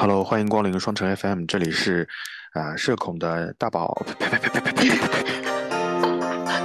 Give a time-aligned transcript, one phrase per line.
[0.00, 2.08] Hello，欢迎光临双城 FM，这里是
[2.54, 4.98] 啊、社恐的大宝，呸呸呸呸呸呸呸！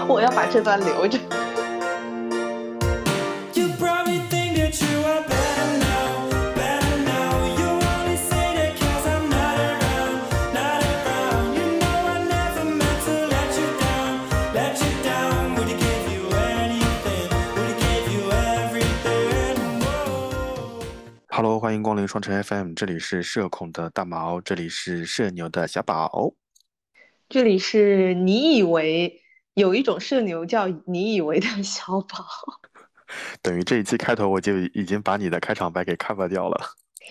[0.08, 1.20] 我要把这段留着。
[21.38, 26.34] Hello，欢迎光临双城 FM，这里是社恐的大毛，这里是社牛的小宝。
[27.28, 29.22] 这里是你以为
[29.54, 32.26] 有一种社牛叫你以为的小宝，
[33.44, 36.58] 等于这一期开头我就已经把你的开场白给 cover 掉了。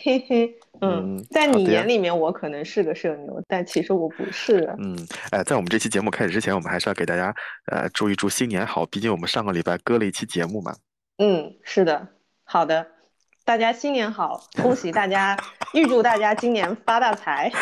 [0.02, 4.74] 嘿嘿，嗯，嗯在你眼里面我可能是个社牛，但其实我不是。
[4.78, 4.96] 嗯，
[5.32, 7.26] 哎，在我们这期节目开始之前，我们还是要给大家
[7.66, 10.74] 呃祝一祝新年好，毕竟我们上个礼拜割了一期节目嘛。
[11.18, 12.08] 嗯，是的，
[12.44, 12.86] 好的，
[13.44, 15.36] 大家新年好，恭喜大家，
[15.74, 17.52] 预祝大家今年发大财。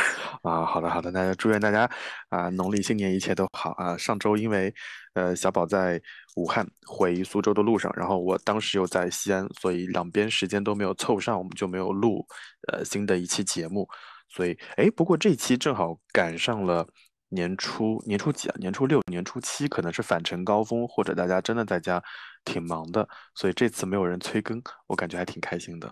[0.42, 1.90] 啊，好的好的，那就祝愿大家
[2.28, 3.96] 啊、农历新年一切都好啊。
[3.96, 4.72] 上周因为
[5.14, 6.00] 呃小宝在
[6.36, 12.24] 武汉回苏州的路上，然后我当时又在西安，所以两边时间都没有凑上，我们就没有录
[12.72, 13.88] 呃新的一期节目。
[14.28, 16.86] 所以哎，不过这期正好赶上了
[17.32, 18.54] 年初年初几啊？
[18.58, 22.02] 年初六、年初七，可能是返程高峰，或者大家真的在家
[22.44, 25.90] 挺忙的，所以这次没有人催更，我感觉还挺开心的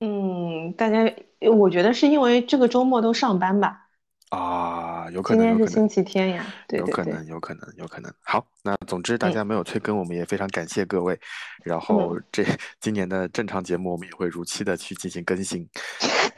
[0.00, 1.14] 嗯，大家，
[1.52, 3.89] 我觉得是因为这个周末都上班吧，
[4.30, 5.88] 啊，有可能，今天是星。
[5.88, 8.12] 期天呀，对对对，有可能，有可能，有可能。
[8.22, 11.18] 好，那总之大嗯家没有催更，我们也非常感谢各位。
[11.64, 12.44] 然后这
[12.80, 15.68] 今年的正常节目，我们也会如期的去进行更新。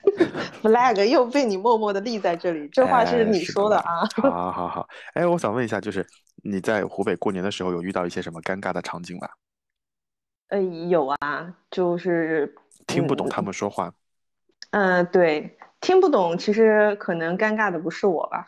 [0.62, 4.06] flag 又被你默默的立在这里，这话是你说的啊。
[4.22, 6.06] 好好好，哎，我想问一下，就是
[6.42, 9.28] 你在湖北过年的时候有遇到一些什么尴尬的场景吗？
[10.48, 12.54] 呃，有啊，就是
[12.86, 13.92] 听不懂他们说话
[14.70, 18.46] 嗯、呃对，听不懂，其实可能尴尬的不是我吧，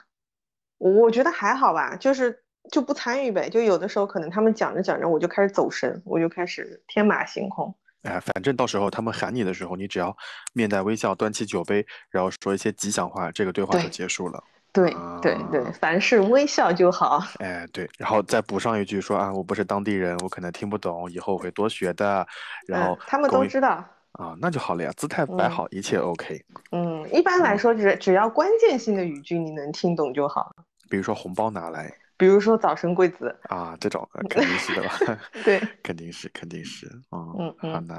[0.78, 7.75] 我我觉得还好吧，就是就不参与呗，就有的时候可能他们讲着讲着，我就开始走神，我就开始天马行空。
[8.04, 10.16] 哎，反正到时候他们喊你的时候，你只要
[10.53, 14.42] 面带微笑，端起酒杯，然后说一些吉祥话，这个对话就结束了。
[14.72, 17.22] 对对对啊，凡事微笑就好。
[17.38, 22.26] 哎，对，然后再补上一句说啊，我不是当地人，我可能听不懂，以后我会多学的。
[22.66, 23.84] 然后嗯，他们都知道。
[24.14, 26.41] 啊，那就好了呀，姿态摆嗯好，一切 OK。
[26.72, 30.54] 嗯，一般来嗯说只只要关键性的语句你能听懂就好，
[30.88, 33.36] 比如说红包拿来比如说早生贵子。
[33.48, 35.19] 啊，这种呃 肯定是的吧？
[35.44, 36.86] 对，肯定是，肯定是。
[37.10, 37.97] 嗯，嗯嗯好那。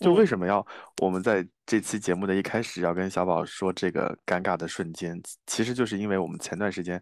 [0.00, 0.66] 就嗯为什么要
[1.02, 5.20] 我们在这期节目的一开始要跟小宝说这个尴尬的瞬间？
[5.22, 7.00] 其其实就是因为我们前段时间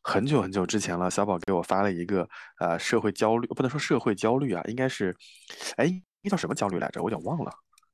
[0.00, 2.26] 很久很久之前了，小宝给我发了一个
[2.60, 5.14] 呃社会焦虑，不能说社会焦虑啊，应该是，
[5.76, 7.02] 哎，应该叫什么焦虑来着？
[7.02, 7.50] 我有点忘了。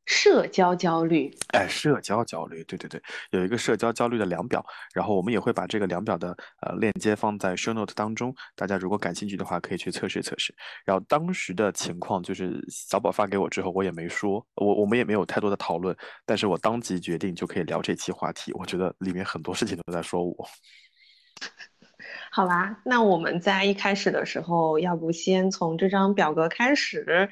[0.06, 1.30] 社交焦虑。
[1.52, 3.00] 哎，社交焦虑，对对对，
[3.30, 10.54] 有一个社交焦虑的量表，然后我们也会把这个量表的呃链接放在 show note 当中，大家如果感兴趣的话，可以去测试测试。
[10.84, 15.96] 然后当时的情况就是小宝发给我之后，我也没说，我我们也没有太多的讨论，
[16.26, 20.48] 但是我当即决定就可以聊这期话题，我觉得里面很多事情都在说我。
[22.32, 27.28] 好吧，那我们在一开始的时候，要不先从这张表格开始，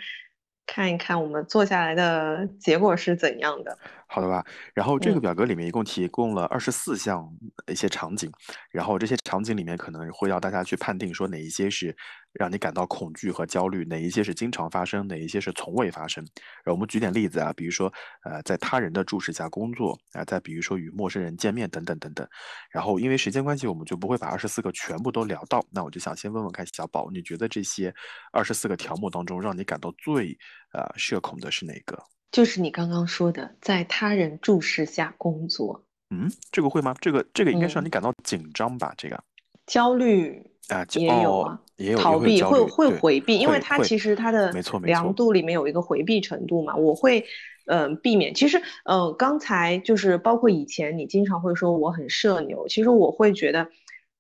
[0.69, 3.79] 看一看我们做下来的结果是怎样的。
[4.11, 4.43] 好的吧，
[4.75, 7.31] 然后这个嗯表格里面一共提供了二十四项
[7.71, 8.33] 一些场景，
[8.71, 11.95] 然后这些场景里面可能会要大家去判定说哪一些是
[12.33, 16.25] 让你感到恐惧和焦虑，哪一些是经常发生，哪一些是从未发生。
[16.65, 17.93] 然后我们举点例子啊，比如说
[18.25, 22.27] 呃在他人的注视下工作啊、再比如说与陌生人见面等等等等。
[22.73, 27.95] 然后因为时间关系，我们就不会把二十四个全部都聊到，那我就想先问问看小宝，你觉得这些
[28.33, 30.35] 二十四个条目当中，让你感到最
[30.73, 32.03] 呃社恐的是哪个？
[32.31, 36.95] 就是你刚刚说的，在他人注视下工作，嗯，这个会吗？
[37.01, 38.95] 这个这个应该是让嗯你感到紧张吧？
[38.99, 39.19] 这个
[39.67, 44.53] 焦虑啊，就也有哦啊，也有逃避会会回避，因为会会它其实它的
[44.83, 47.25] 量度里面有一个回避程度嘛，我会
[47.67, 48.35] 嗯、呃避免。
[48.35, 53.69] 其实呃刚才就是包括以前你经常会说我很社牛，其实我会觉得，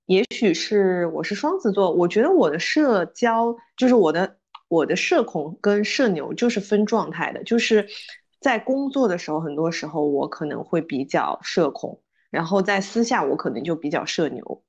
[0.07, 4.38] 也许是我是双子座，我觉得我的社交就是我的
[4.69, 7.89] 我的社恐跟社牛就是分状态的，就是
[8.41, 12.01] 在工作的时候，很多时候我可能会比较社恐，
[12.31, 14.63] 然后在私下我可能就比较社牛。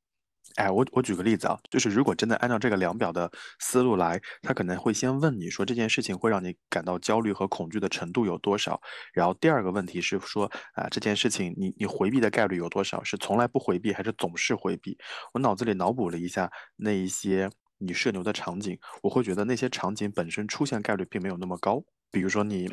[0.56, 8.82] 哎，我我举个例子啊，就是如果真的按照这个量表的思路来，他可能会先问你说这件事情会让你感到焦虑和恐惧的程度有多少，
[9.14, 14.98] 然后第二个问题是说啊、这件事情你你回避的概率有多少，是从来不回避还是总是回避？
[15.34, 17.50] 我脑子里脑补了一下那一些
[17.80, 22.72] 你社牛的场景，我会觉得那些场景本身出现概率并没有那么高，比如说你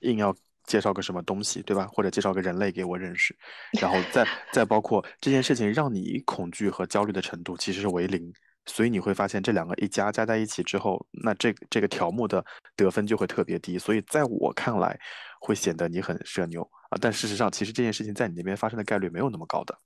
[0.00, 0.34] 硬要
[0.64, 1.86] 介绍个什么东西，对吧？
[1.92, 3.36] 或者介绍个人类给我认识，
[3.80, 8.32] 然后再再包括这件事情让你恐惧和焦虑的程度其实是为零，
[8.66, 12.44] 所以你会发现这两个一加加在一起之后，那这这个条目的
[12.76, 14.98] 得分就会特别低，所以在我看来
[15.40, 19.78] 会显得你很社牛啊，但事实上其实这件事情在你那边发生的概率没有那么高的。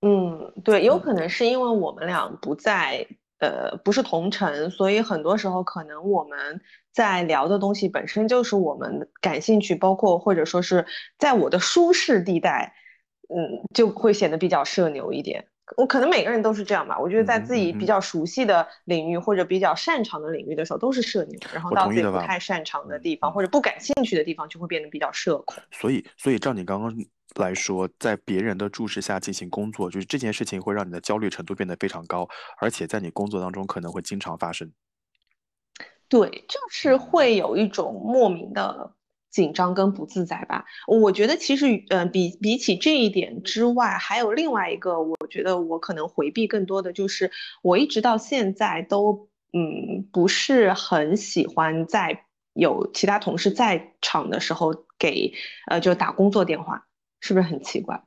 [0.00, 3.04] 嗯，对，有嗯可能是因为我们俩不在，
[3.38, 6.60] 呃，不是同城，所以很多时候可能我们
[6.92, 10.86] 在聊的东西本身就是我们感兴趣，包括或者说是
[11.18, 12.74] 在我的舒适地带，
[13.28, 15.46] 嗯，就会显得比较社牛一点。
[15.76, 25.62] 我可能每个人都是这样吧，我觉得在自己比较熟悉的领域或者比较擅长的领域的时候都是社牛，然后到自己不太擅长的嗯地方嗯或者不感兴趣的地方就会变得比较社恐。
[25.70, 26.94] 所以，所以照你刚刚
[27.36, 32.28] 来说，在别人的注视下进行工作，就是这件事情会让你的焦虑程度变得非常高，
[32.58, 34.72] 而且在你工作当中可能会经常发生。
[36.08, 38.92] 对，就是会有一种莫名的
[39.30, 40.64] 紧张跟不自在吧。
[40.86, 47.30] 我觉得其实，嗯、呃，比比起这一点之外，还有另外一个，我觉得我可能回避更多的就是，
[47.62, 55.32] 我一直到现在都，嗯，不是很喜欢在有其他同事在场的时候给，
[55.66, 56.86] 呃，就打工作电话，
[57.20, 58.02] 是不是很奇怪？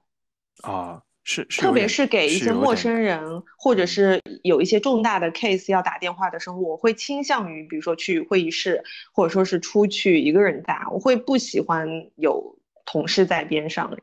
[0.62, 8.83] 啊，是是特别是给一些陌生人，或者嗯是有一些重大的 case 要打电话的时候，我会倾向于，比如说去会议室，
[9.13, 13.95] 或者说是出去一个人打，我会不喜欢有同事在边上，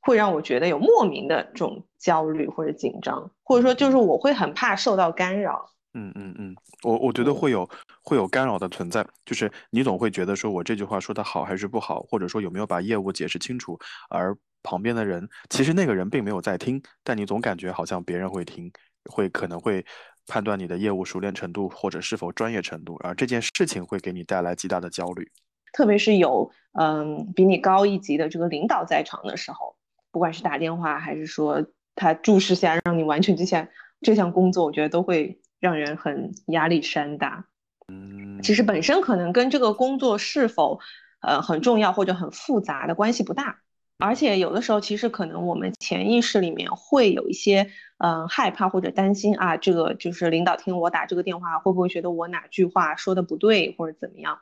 [0.00, 5.70] 会让我觉得有莫名的这种焦虑或者紧张，或者说就是我会很怕受到干扰。
[5.94, 7.68] 嗯嗯嗯，我我觉得嗯会有
[8.02, 13.78] 会有干扰的存在，就是你总会觉得说我这句话说的好还是不好，或者说有没有把业务解释清楚，
[14.10, 18.70] 而旁边的人其实那个人并没有在听，但你总感觉好像别人会听，
[19.10, 19.84] 会可能会
[20.26, 25.30] 判断你的业务熟练程度或者是否专业程度，而这件事情会给你带来极大的焦虑。
[25.72, 29.76] 特别是有嗯比你高一级的这个领导在场的时候，
[30.10, 31.64] 不管是打电话还是说
[31.94, 33.68] 他注视下让你完成这项
[34.00, 37.46] 这项工作，我觉得都会让人很压力山大。
[37.88, 40.78] 嗯，其实本身可能跟这个工作是否
[41.22, 43.60] 呃很重要或者很复杂的关系不大，
[43.98, 54.38] 而且有的时候其实可能我们潜意识里面会有一些嗯、呃害怕或者担心啊，这个就是领导听我打这个电话会不会觉得我哪句话说的不对或者怎么样？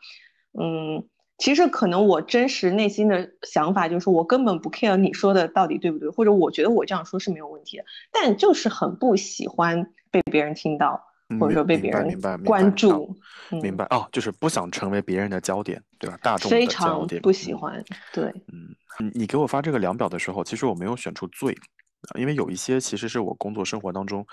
[0.58, 1.06] 嗯，
[1.38, 11.08] 其实可能我真实内心的想法就是我根本不 care 你说的到底对不对，或者我觉得我这样说是没有问题的，但就是很不喜欢被别人听到。
[11.38, 13.17] 或者说被别人白明白明白关注，
[13.50, 16.19] 哦明白哦，就是不想成为别人的焦点，对吧？
[16.23, 17.84] 大众非常不喜嗯欢。
[18.12, 24.26] 对，嗯，你你给我发这个量表的时候，其实我没有选出最，啊因为有一些其实是我工作生活当中，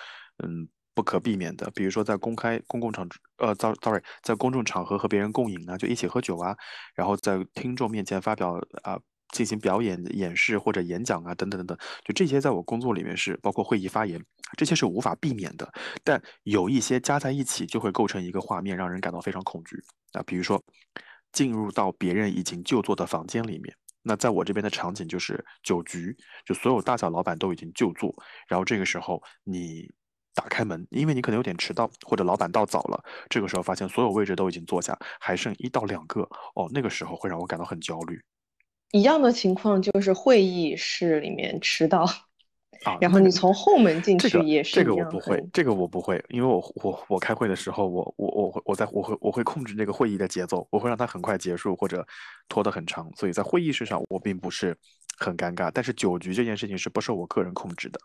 [0.43, 3.07] 嗯，不可避免的，比如说在公开公共场，
[3.37, 6.55] 呃，sorry sorry，在公众场合和别人共饮啊，就一起喝酒啊，
[6.95, 8.97] 然后在听众面前发表啊。
[9.31, 14.19] 进行表演、演示或者演讲啊，等等等等，就这些，在我工作里面是包括会议发言，
[14.57, 15.71] 这些是无法避免的。
[16.03, 19.77] 但有一些加在一起就会构成一个画面，让人感到非常恐惧
[20.13, 20.23] 啊。
[20.25, 20.61] 比如说，
[21.31, 26.15] 进入到别人已经就坐的房间里面，那在我这边的场景就是酒局，
[26.45, 28.13] 就所有大小老板都已经就坐，
[28.47, 29.87] 然后这个时候你
[30.33, 36.21] 打开门，因为你可能有点迟到，或者老板到早了，这个时候发现所有位置都已经坐下，还剩一到两个，
[36.55, 38.19] 哦，那个时候会让我感到很焦虑
[38.91, 42.03] 一样的情况就是会议室里面迟到，
[42.83, 42.97] 啊。
[43.01, 52.05] 然后你从后门进去也是这个我不会，这个我不会，因为我我我开会的时候，我我我会我在我会我会控制这个会议的节奏，我会让它很快结束或者
[52.47, 54.75] 拖得很长，所以在会议室上我并不是
[55.17, 57.99] 很尴尬，但是酒局这件事情是不受我个人控制的。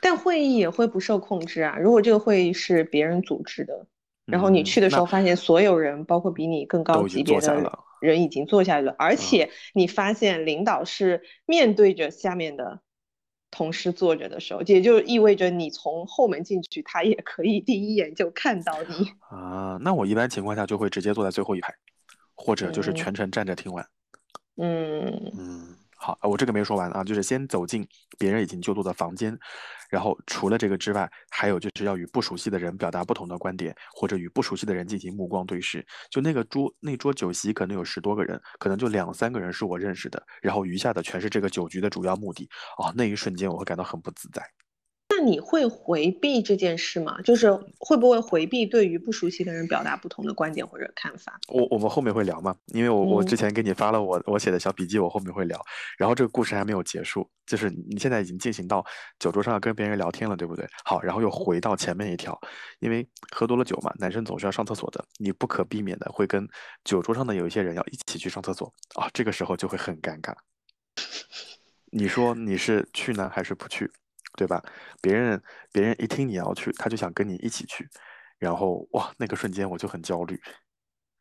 [0.00, 1.76] 但会议也会不受控制啊。
[1.78, 3.86] 如果这个会议是别人组织的，
[4.26, 12.80] 然后你去的时候发现所有人，包括比你更高级别的人已经坐下来了，而嗯且你发现领导是面对着下面的
[13.50, 19.12] 同事坐着的时候，也就意味着你从后门进去，他也可以第一眼就看到你。
[19.30, 21.72] 啊，那我一般情况下就会直接坐在最后一排，
[22.34, 23.86] 或者就是嗯全程站着听完。
[24.58, 27.86] 嗯嗯，好，我这个没说完啊，就是先走进
[28.18, 29.36] 别人已经就坐的房间，
[29.88, 35.84] 然后除了这个之外，还有就是要与不熟悉的人表达不同的观点，或者与不熟悉的人进行目光对视。
[36.10, 42.48] 就那个桌那桌酒席可能有十多个人，可能就两三个人是我认识的，然后余下的全是这个酒局的主要目的。
[42.78, 44.42] 哦，那一瞬间我会感到很不自在。
[45.18, 47.18] 那你会回避这件事吗？
[47.22, 51.40] 就是会不会回避对于不熟悉的人表达不同的观点或者看法？
[51.48, 55.58] 我我们后面会聊嘛，因为我我之嗯前给你发了我我写的小笔记，我后面会聊。
[55.96, 58.84] 然后这个故事还没有结束，就是你现在已经进行到
[59.18, 60.66] 酒桌上跟别人聊天了，对不对？
[60.84, 62.38] 好，然后又回到前面一条，
[62.80, 66.46] 因为喝多了酒嘛，男生总是要上厕所的，你不可避免的会跟
[66.84, 70.34] 酒桌上的有一些人要一起去上厕所啊，这个时候就会很尴尬。
[71.90, 73.90] 你说你是去呢还是不去，
[74.36, 74.62] 对吧？
[75.00, 75.40] 别人
[75.72, 77.88] 别人一听你要去，他就想跟你一起去，
[78.38, 80.40] 然后哇，那个瞬间我就很焦虑。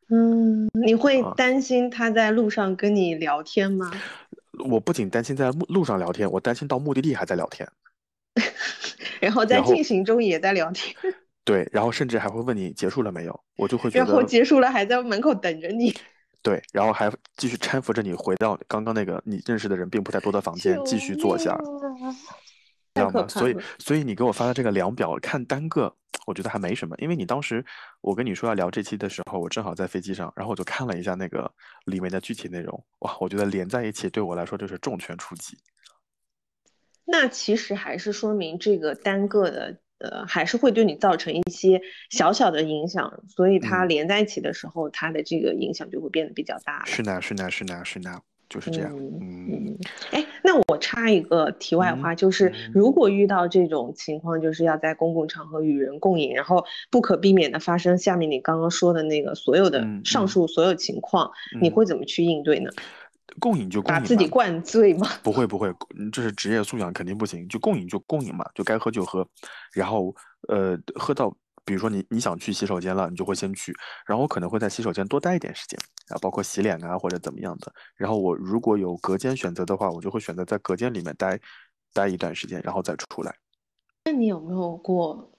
[0.09, 3.91] 嗯，你会啊担心他在路上跟你聊天吗？
[4.69, 7.67] 我不仅担心在路路上聊天，我担心到目的地还在聊天。
[9.19, 10.93] 然后在进行中也在聊天，
[11.43, 15.91] 对，然后甚至还会问你结束了没有，我就会觉得然后结束了还在门口等着你。
[16.43, 21.57] 对，然后还继续搀扶着你回到刚刚那个你认识的人并不太多的房间，继续坐下，
[22.95, 23.27] 知道吗？
[23.27, 25.93] 所以所以你给我发的这个量表看单个，
[26.25, 27.63] 我觉得还没什么，因为你当时
[28.01, 31.51] 我跟你说要聊这期的时候，我正好在飞机上，然后我就看了一下那个
[31.85, 35.57] 里面的具体内容，哇，我觉得连在一起对我来说就是重拳出击。
[37.05, 46.85] 那其实还是说明这个单个的，呃，还是会对你造成一些小小的影响，所以它嗯连在一起的时候，它的这个影响就会变得比较大了。
[46.87, 48.19] 是呢，是呢，是呢，是呢，
[48.55, 48.91] 就是这样。
[48.97, 49.77] 嗯嗯嗯，
[50.11, 61.29] 哎，那我插一个题外话，就是嗯如果遇到这种情况，就是要在公共场合与人共饮，然后不可避免的发生下面你刚刚说的那个所有的嗯上嗯述所有情况，
[61.61, 62.69] 你嗯会怎么去应对呢？
[63.39, 65.07] 共饮就共把饮把自己灌醉吗？
[65.21, 69.27] 不会不会，嗯这是职业素养肯定不行，就共饮就共饮嘛，就该喝就喝，
[69.73, 70.15] 然后
[70.47, 73.73] 呃喝到，比如说你你想去洗手间了，你就会先去，
[74.05, 75.79] 然后我可能会在洗手间多待一点时间，
[76.09, 81.39] 啊，包括洗脸啊或者怎么样的，然后我如果有隔间选择的话，我就会选择在隔间里面待
[81.91, 83.35] 待一段时间，然后再出来。
[84.05, 85.31] 那你有没有过，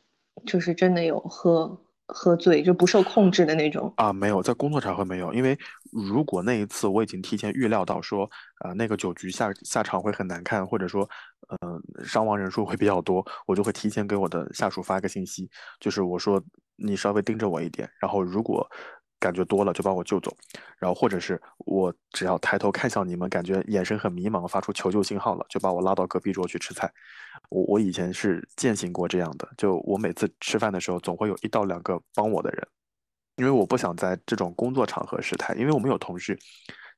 [0.44, 1.78] 就是真的有喝
[2.08, 3.92] 喝醉就不受控制的那种？
[3.96, 5.58] 啊，没有，在工作场合没有，因为
[5.90, 8.30] 如果那一次我已经提前预料到说，
[8.64, 11.08] 呃、那个酒局下下场会很难看，或者说，
[11.48, 16.42] 呃，伤亡人数会比较多，我就会提前给我的下属发个信息，就是我说
[16.76, 18.68] 你稍微盯着我一点，然后如果
[19.18, 20.36] 感觉多了就把我救走，
[20.78, 26.92] 然后或者是我只要抬头看向你们，感觉眼神很迷茫，发出求救信号了，就把我拉到隔壁桌去吃菜。
[27.48, 32.66] 我我以前是践行过这样的，就我每次吃饭的时候，总会有一到两个帮我的人。
[33.36, 36.38] 因为我不想在这种工作场合失态，因为我们有同事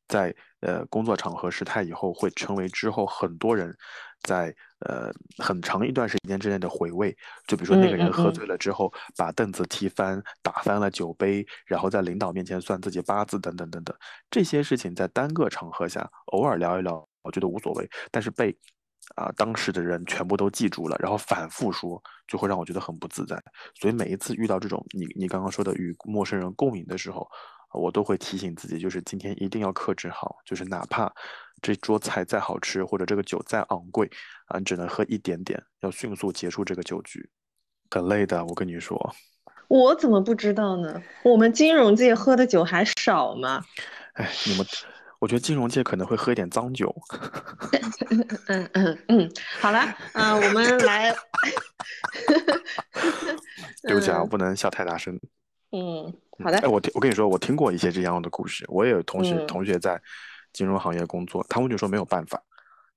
[0.07, 3.77] 在呃工作场合失态以后，会成为之后很多人
[4.23, 7.17] 在呃很长一段时间之内的回味。
[7.47, 13.97] 就比如说那个人喝醉了之后，把凳子踢翻，打翻了酒杯，然后在领导面前算自己八字等等等等，
[14.31, 18.57] 这些事情在单个场合下偶尔聊一聊，我觉得无所谓，但是被
[19.15, 23.43] 啊、当时的人全部都记住了，然后反复说，就会让我觉得很不自在。
[23.81, 27.27] 所以每一次遇到这种你你刚刚说的与陌生人共饮的时候，
[27.73, 31.11] 我都会提醒自己，就是今天一定要克制好，就是哪怕
[31.63, 34.11] 这桌菜再好吃，或者这个酒再昂贵，
[34.47, 37.29] 啊，你只能喝一点点，要迅速结束这个酒局，
[37.91, 39.15] 很累的，我跟你说。
[39.69, 41.03] 我怎么不知道呢？
[41.23, 43.63] 我们金融界喝的酒还少吗？
[44.15, 44.67] 哎，你们，
[45.19, 46.95] 我觉得金融界可能会喝一点脏酒。
[48.47, 49.81] 嗯嗯嗯，好了，
[50.15, 51.15] 嗯、我们来，
[53.83, 55.15] 对不起啊，我嗯不能笑太大声。
[55.73, 60.01] 嗯，嗯好的哎，，我听我跟你说，我听过一些这样的故事，我也有同学嗯同学在
[60.59, 62.43] 金融行业工作，他们就说没有办法。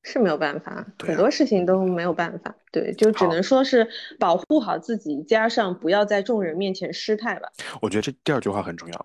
[0.03, 3.87] 是没有办法，啊很多事情都没有办法，对，就只能说是
[4.17, 7.47] 保护好自己，加上不要在众人面前失态吧。
[7.83, 8.95] 我觉得这第二句话很重要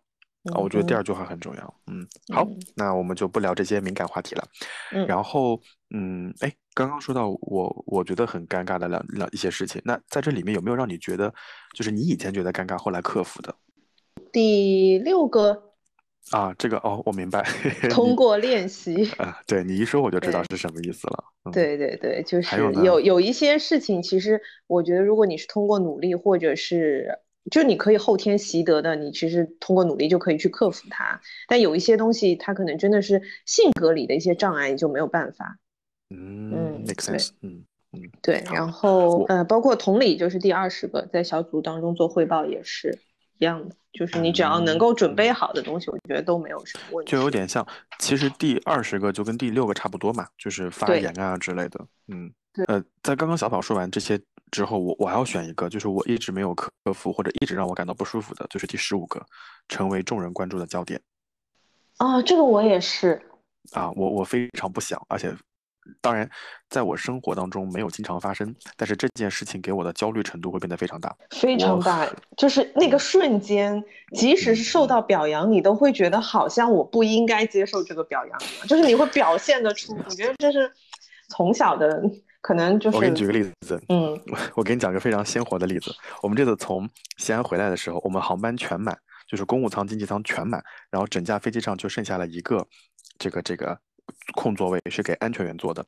[0.55, 1.75] 啊，我觉得第嗯二句话很重要。
[1.89, 4.49] 嗯，好嗯，那我们就不聊这些敏感话题了。
[4.93, 5.61] 嗯然后，
[5.95, 11.31] 嗯，哎，刚刚说到我我觉得很尴尬的两两一些事情，那在这里面有没有让你觉得，
[11.75, 13.55] 就是你以前觉得尴尬，后来克服的
[14.33, 15.75] 第六个，
[16.31, 16.55] 啊？
[16.59, 17.43] 这个哦，我明白。
[17.91, 19.11] 通过练习。
[19.19, 21.25] 啊，对你一说我就知道是什么意思了。
[21.45, 27.19] 嗯，对对对，就是有有有一些事情，其实我觉得，如果你是通过努力，或者是
[27.51, 31.21] 就你可以后天习得的，你其实通过努力就可以去克服它。
[31.49, 35.59] 但有一些东西，它可能真的是性格里的一些障碍，你就没有办法。
[36.11, 37.31] 嗯嗯，make sense。
[37.43, 42.99] 嗯嗯，对，然后呃，包括同理，就是第二十个，在小组当中做汇报也是
[43.39, 47.11] 一样的，就是你只要能够准备好的东西，我觉得都没有什么问题。
[47.11, 47.67] 就有点像，
[47.99, 51.81] 其实第二十个就跟第六个差不多嘛，就是发对言啊之类的。
[52.09, 59.25] 嗯对，呃，在刚刚小宝说完这些之后，我我还要选一个，就是我一直没有克服或者一直让我感到不舒服的，就是第十五个，
[59.69, 61.01] 成为众人关注的焦点
[61.99, 63.21] 啊，这个我也是，
[63.73, 65.35] 啊，我我非常不想，而且
[66.01, 66.29] 当然，
[66.69, 71.15] 在我生活当中没有经常发生，但是这件事情给我的焦虑程度会变得非常大。
[71.31, 73.83] 非常大，就是那个瞬间，
[74.15, 78.39] 即使是受嗯到表扬，你都会觉得好像我不应该接受这个表扬，
[78.69, 79.97] 就是你会表现得出。
[80.07, 80.71] 我觉得这是
[81.29, 82.03] 从小的，
[82.41, 84.19] 可能就是我给你举个例子，嗯
[84.55, 85.93] 我给你讲个非常鲜活的例子。
[86.23, 88.97] 我们这次从西安回来的时候，我们航班全满，
[89.29, 92.67] 就是公务舱、经济舱全满，然后整架飞机上就剩下了一个
[93.19, 93.77] 这个这个
[94.35, 95.85] 空座位是给安全员坐的。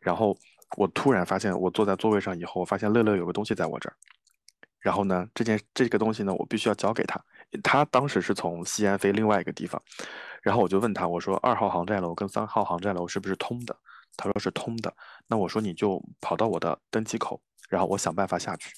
[0.00, 0.36] 然后
[0.76, 3.96] 我突然发现，我坐在座位上以后，我发现乐乐有个东西在我这儿。
[4.80, 7.18] 然后呢，这件这个东西呢，我必须要交给他。
[7.62, 9.80] 他当时是从西安飞另外一个地方，
[10.42, 13.74] 然后我就问他，我说二号航站楼跟三号航站楼是不是通的？
[14.16, 14.94] 他说是通的。
[15.26, 18.70] 那我说你就跑到我的登机口，然后我想办法下去。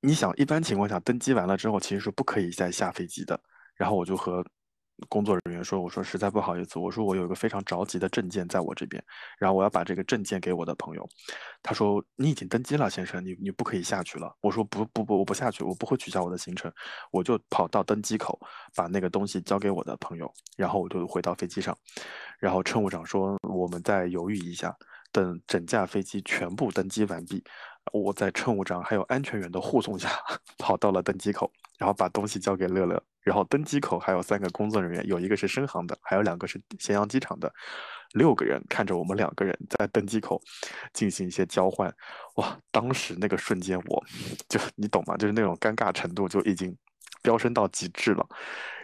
[0.00, 3.40] 你想，一般情况下登机完了之后，其实是不可以再下飞机的。
[3.74, 4.44] 然后我就和
[5.08, 9.02] 工作人员说：“我说实在不好意思，我说我有一个非常着急的证件在我这边，
[9.38, 11.08] 然后我要把这个证件给我的朋友。”
[11.62, 16.72] 他说：“你已经登机了，先生，你你不可以下去了。”我说：“不不不，我不下去，我不会取消我的行程，
[17.12, 18.38] 我就跑到登机口
[18.74, 21.76] 把那个东西交给我的朋友，然后我就回到飞机上。
[22.38, 24.76] 然后乘务长说：我们再犹豫一下，
[25.12, 27.42] 等整架飞机全部登机完毕，
[27.92, 30.08] 我在乘务长还有安全员的护送下
[30.58, 33.02] 跑到了登机口，然后把东西交给乐乐。
[33.28, 37.52] 然后登机口还有三个工作人员，有一个是深航的，还有两个是咸阳机场的，
[38.14, 40.40] 六个人看着我们两个人在登机口
[40.94, 41.94] 进行一些交换。
[42.36, 44.02] 哇，当时那个瞬间我，
[44.48, 45.14] 就你懂吗？
[45.18, 46.74] 就是那种尴尬程度就已经
[47.22, 48.26] 飙升到极致了。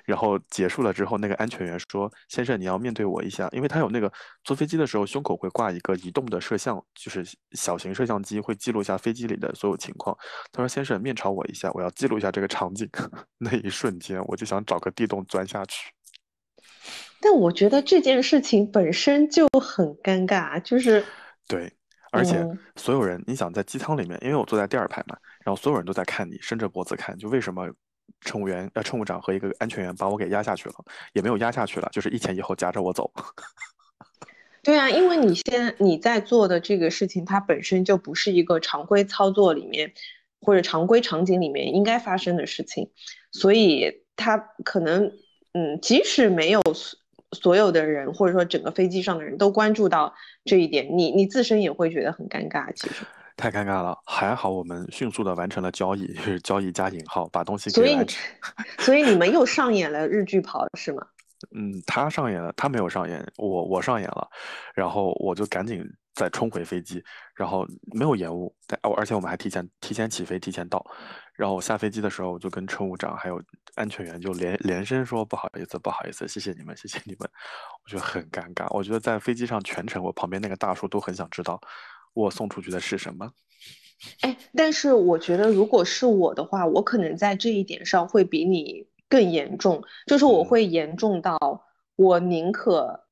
[0.04, 4.12] 然后结束了之后，那个安全员说：“先生，你要面对我一下，因为他有那个
[4.44, 10.16] 坐飞机的时候胸口会挂一个移动的摄像，就是小型摄像机，会记录一下飞机里的所有情况。”
[10.52, 12.88] 他说：“先生，面朝我一下，我要记录一下这个场景。
[13.38, 15.90] ”那一瞬间，我就想找个地洞钻下去。
[17.20, 21.02] 但我觉得这件事情本身就很尴尬，就是
[21.48, 21.72] 对，
[22.12, 27.66] 而且嗯所有人，你想在机舱里面，因为我坐在第二排嘛，然后所有人都在看你，伸着脖子看，就为什么
[28.20, 30.74] 乘务员呃乘务长和一个安全员把我给压下去了，
[31.12, 33.12] 也没有压下去了，就是一前一后夹着我走。
[34.62, 39.92] 对啊，因为你现你在做的这个事情，它本身就不是一个常规操作里面
[40.40, 42.90] 或者常规场景里面应该发生的事情，
[43.30, 45.12] 所以它可能，
[45.52, 46.98] 嗯，即使没有所
[47.32, 50.14] 所有的人或者说整个飞机上的人都关注到
[50.46, 52.72] 这一点，你你自身也会觉得很尴尬。
[52.72, 53.04] 其实，
[53.36, 57.96] 太尴尬了，还好我们迅速的完成了交易，就 是交易加引号，把东西所以
[58.78, 61.06] 所以你们又上演了日剧跑是吗？
[61.54, 64.26] 嗯，他上演了，他没有上演，我我上演了，
[64.74, 70.82] 然后我就赶紧再冲回飞机，然后没有延误，但哦而且我们还提前提前起飞，提前到，
[71.34, 73.42] 然后我下飞机的时候，我就跟乘务长还有
[73.74, 77.28] 安全员就连连声说不好意思，不好意思，谢谢你们，谢谢你们，
[77.84, 81.60] 我觉得很尴尬，我觉得在飞机上全程，我旁边那个大叔都很想知道
[82.14, 83.30] 我送出去的是什么。
[84.20, 91.38] 哎，但是我觉得，如果是我的话，我可能在这一点上会比你更严重，就是我嗯会严重到
[91.96, 93.04] 我宁可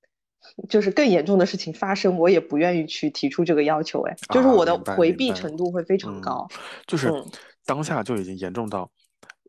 [0.68, 4.02] 就是更严重的事情发生，我也不愿意去提出这个要求。
[4.02, 6.48] 哎，就是啊我的回避程度会非常嗯高。
[6.86, 7.24] 就是嗯
[7.64, 8.90] 当下就已经严重到，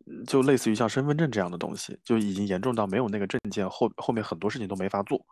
[0.06, 5.26] 嗯就类似于像身份证这样的东西，就已经严重到没有那个证件后后面很多事情都没法做，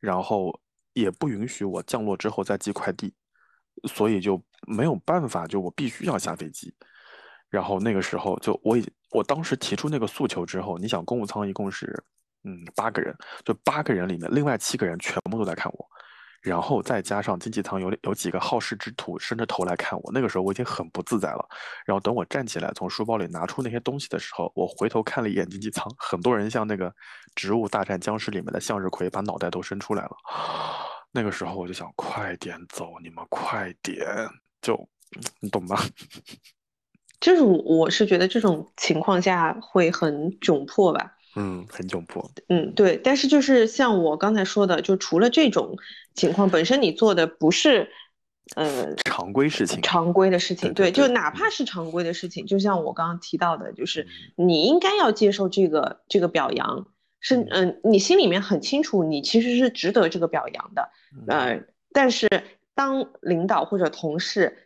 [0.00, 0.58] 然后
[0.94, 3.12] 也不允许我降落之后再寄快递，
[3.84, 6.74] 所以就没有办法，就我必须要下飞机。
[7.48, 11.86] 然后那个时候就我已我当时提出那个诉求之后，你想公务舱一共是
[12.44, 15.86] 嗯八个人，就八个人里面另外七个人全部都在看我。
[16.42, 21.44] 然后再加上经济舱有有几个好事之徒伸着头来看我，那个时候我已经很不自在了。
[21.84, 26.88] 然后等我站起来从书包里拿出那些东西的时候，我回头看了一眼经济舱，很多人像那个
[27.34, 30.16] 《植物大战僵尸》里面的向日葵，把脑袋都伸出来了。
[31.16, 34.06] 那个时候我就想，快点走，你们快点，
[34.60, 34.86] 就
[35.40, 35.74] 你懂吗？
[37.18, 41.14] 就是我是觉得这种情况下会很窘迫吧。
[41.34, 42.30] 嗯，很窘迫。
[42.48, 45.78] 嗯，对，但是就是像我刚才说的，就除了这种
[46.14, 47.88] 情况，本身你做的不是，
[48.54, 56.88] 呃，常规事情，常规的事情，对对对就哪怕是常规的事情，就像我刚刚提到的，就是嗯你应该要接受这个这个表扬，
[57.28, 62.28] 是嗯嗯、你心里面很清楚，你其实是值得这个表扬的，嗯呃，但是
[62.72, 64.56] 当领导或者同事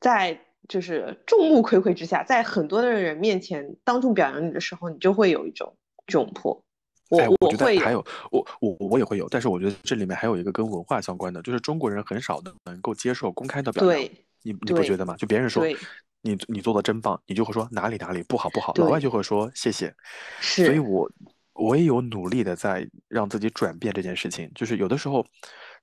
[0.00, 6.64] 在就是众目睽睽之下，在很多的人面前当众表扬你的时候，你就会有一种窘迫。
[7.10, 14.10] 我哎，我觉得还有我我我也会有，但是我觉得这里面还有一个跟文化相关的，就是中国人很少的能够接受公开的表扬，对
[14.42, 15.14] 你你不觉得吗？
[15.18, 15.76] 就别人说对
[16.22, 19.92] 你你做的真棒，你就会说哪里哪里不好不好，老外就会说谢谢，
[20.40, 21.10] 是，所以我
[21.54, 25.24] 我也有努力的在让自己转变这件事情，就是有的时候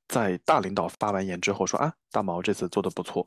[0.08, 3.26] 在大领导发完言之后说啊，大毛这次做的不错，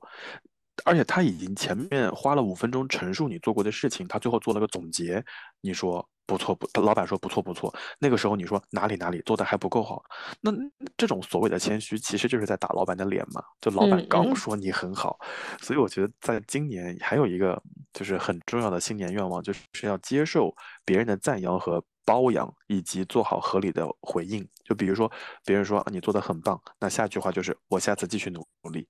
[0.84, 5.24] 而且他已经前面花了五分钟陈述你做过的事情，他最后做了个总结，
[5.60, 10.02] 你说不错不，老板说不错不错，那个时候你说哪里哪里做的还不够好，
[10.40, 10.52] 那
[10.96, 15.18] 这种所谓的谦虚，其实就是在打老板的脸嘛，就老板刚说你很好，
[15.60, 17.60] 所以我觉得在今年还有一个
[17.92, 20.54] 就是很重要的新年愿望，就是要接受
[20.84, 24.46] 别人的赞扬和包养，以及做好合理的回应。
[24.64, 25.10] 就比如说
[25.44, 28.86] 别人说啊你做的很棒，那下一句话就是我下次继续努力。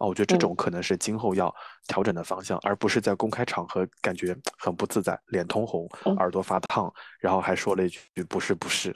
[0.00, 1.54] 哦，我觉得这嗯种可能是今后要
[1.86, 8.94] 调整的方向，而不是在公开场合感觉很不自在，脸通红，嗯耳朵发烫，然后还说了一句不是不是。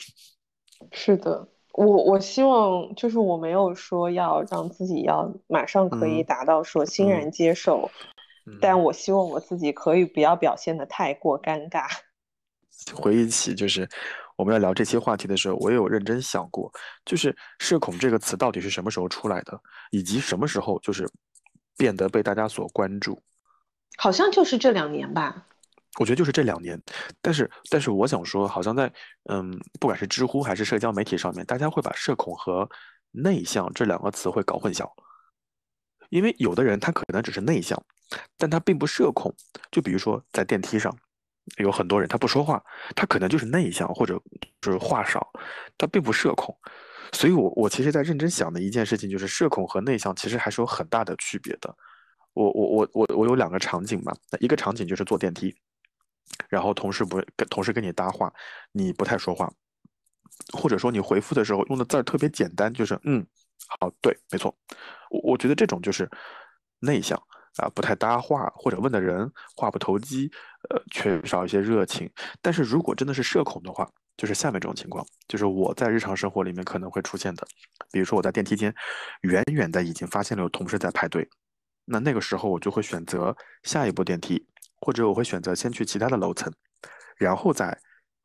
[0.93, 7.91] 是的，我我希望就是我没有说要让自己要马上可以嗯达到说欣嗯然接受，
[8.47, 11.87] 嗯但我希望我自己可以不要表现的太过尴尬。
[12.95, 13.89] 回忆起就是
[14.38, 16.72] 我们要聊这些话题的时候，我也有认真想过，
[17.05, 21.11] 就是社恐这个词到底是什么时候出来的，以及什么时候就是
[21.77, 23.20] 变得被大家所关注。
[23.96, 25.44] 好像就是这两年吧。
[25.98, 26.81] 我觉得就是这两年，
[27.20, 28.92] 但是但是我想说，好像在
[29.24, 32.70] 嗯，不管是知乎还是社交媒体上面，大家会把社恐和
[33.11, 34.88] 内向这两个词会搞混淆，
[36.11, 37.83] 因为有的人他可能只是内向，
[38.37, 39.35] 但他并不社恐。
[39.72, 40.96] 就比如说在电梯上，
[41.57, 42.63] 有很多人他不说话，
[42.95, 44.21] 他可能就是内向或者
[44.61, 45.31] 就是话少，
[45.77, 46.57] 他并不社恐。
[47.13, 51.75] 所以我我其实在认真想的一件事情就是，社恐和内向其实还是有很大的区别的。
[52.35, 55.57] 我我我我我有两个场景嘛，一个场景就是坐电梯，
[56.49, 58.33] 然后同事不跟同事跟你搭话，
[58.73, 59.51] 你不太说话，
[60.53, 63.27] 或者说你回复的时候用的字儿特别简单，就是嗯，
[63.81, 64.55] 好，对，没错。
[65.11, 66.09] 我我觉得这种就是
[66.79, 67.21] 内向
[67.57, 70.31] 啊，不太搭话，或者问的人话不投机，
[70.71, 72.11] 呃，缺少一些热情。
[72.43, 77.47] 但是如果真的是社恐的话，就是下面这种情况，就是我在日常生活里面可能会出现的，
[77.93, 78.75] 比如说我在电梯间，
[79.23, 81.29] 远远的已经发现了有同事在排队，
[81.85, 84.45] 那那个时候我就会选择下一部电梯，
[84.81, 86.53] 或者我会选择先去其他的楼层，
[87.17, 87.79] 然后再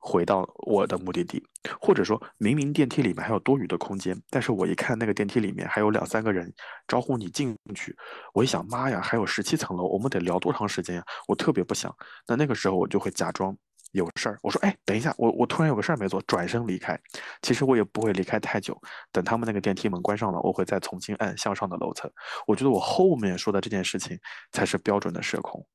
[0.06, 1.42] 回到我的目的地，
[1.80, 6.54] 或者说明明电梯里面还有多余的空间，但是我一看那个电梯里面还有两三个人
[6.90, 7.96] 招呼你进去，
[8.34, 11.04] 我一想，妈呀，还有十七层楼，我们得聊多长时间呀？
[11.26, 11.96] 我特别不想。
[12.28, 13.56] 那那个时候我就会假装
[13.94, 17.00] 有事儿，我说，哎，等一下，我我突然有个事儿没做，转身离开。
[17.42, 18.78] 其实我也不会离开太久，
[19.14, 22.12] 等他们那个电梯门关上了，我会再重新按向上的楼层。
[22.46, 24.20] 我觉得我后面说的这件事情
[24.52, 25.66] 才是标准的社恐。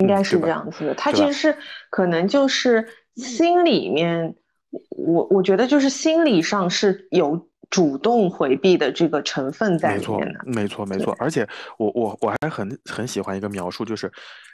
[0.00, 1.56] 应该是这样子的，他其实是
[1.88, 2.86] 可能就是
[3.18, 4.34] 心里面，
[4.96, 11.14] 我我觉得就是心理上是有主动回避的这个成分在里面的。，没错，没错。
[11.18, 11.46] 而且
[11.78, 14.10] 我我我还很很喜欢一个描述，就是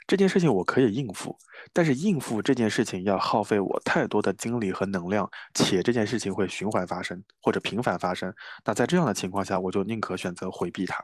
[0.07, 1.37] 这件事情我可以应付，
[1.71, 8.33] 但是应付这件事情要耗费我太多的精力和能量，且这件事情会循环发生或者频繁发生。
[8.65, 11.03] 那在这样的情况下，我就宁可选择回避它。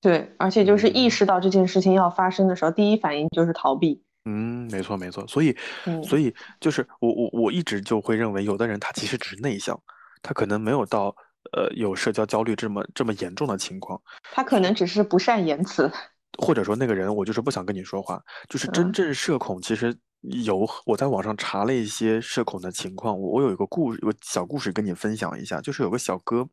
[0.00, 4.02] 对，而且就是意嗯识到这件事情要发生的时候，第一反应就是逃避。
[4.28, 9.80] 嗯，没错没错，所以，嗯所以就是我我我一直就会认为，有的人他其实只是内向，
[10.22, 11.14] 他可能没有到
[11.52, 13.98] 呃有社交焦虑这么这么严重的情况，
[14.32, 15.90] 他可能只是不善言辞。
[16.38, 19.96] 或者说那个人我就是不想跟你说话，就是真嗯正社恐，其实
[20.44, 26.46] 有我在网上查了一些社恐的情况，我我有一个故事，有个小故事跟你分享一下，就是有个小哥。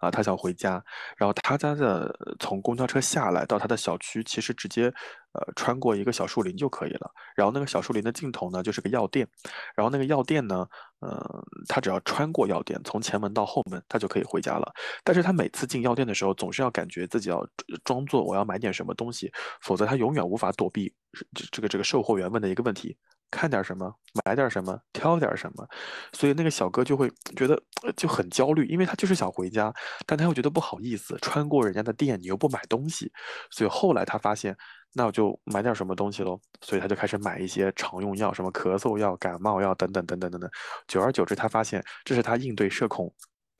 [0.00, 0.82] 啊，他想回家，
[1.16, 4.86] 然后他家的从公交车下来到他的小区，其实直接
[5.32, 7.10] 呃穿过一个小树林就可以了。
[7.36, 9.28] 然后那个小树林的尽头呢，就是个药店，
[9.76, 10.66] 然后那个药店呢，
[11.00, 14.72] 呃，他只要穿过药店，从前门到后门，他就可以回家了。
[15.04, 17.46] 但是他每次进药店的时候，总是要感觉自己要
[17.84, 20.92] 装装作我要买点什么东西，否则他永远无法躲避
[21.34, 22.96] 这这个这个售货员问的一个问题：
[23.30, 25.66] 看点什么，买点什么，挑点什么。
[26.12, 27.60] 所以那个小哥就会觉得
[27.96, 29.72] 就很焦虑，因为他就是想回家，
[30.06, 33.10] 但他又觉得不好意思，穿过人家的店，你又不买东西，
[33.50, 34.56] 所以后来他发现，
[34.94, 40.50] 那我就买点什么东西喽，所以他就开始买一些常用药，什么咳嗽药、感冒药等等等等等等。
[40.88, 43.12] 久而久之，他发现这是他应对社恐。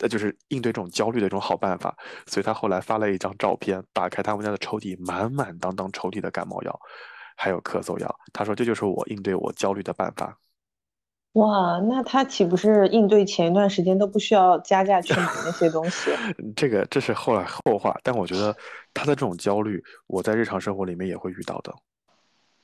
[0.02, 1.94] 呃，就是应对这种焦虑的一种好办法，
[2.26, 6.80] 所以他后来发了一张照片，打开他们家的抽屉，满满当当抽屉的感冒药，
[7.42, 8.14] 还有咳嗽药。
[8.34, 10.36] 他说这就是我应对我焦虑的办法。
[11.34, 16.10] 哇，那他岂不是应对前一段时间都不需要加价去买那些东西？
[16.54, 18.54] 这个这是后来后话，但我觉得
[18.92, 21.72] 他的这种焦虑，我在日常生活里面也会遇到的。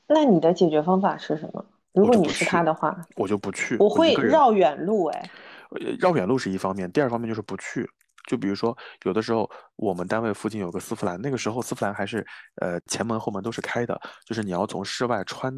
[0.09, 1.65] 那你的解决方法是什么？
[1.95, 5.07] 如果你是他的话，我就不去，我会绕远路。
[5.07, 5.31] 哎，
[5.71, 7.89] 呃绕远路是一方面，第二方面就是不去。
[8.27, 12.27] 就比如说，有的时候我们单位附近有个丝芙兰，那个时候丝芙兰还是
[12.61, 15.55] 呃前门后门都是开的，就是你要从室外穿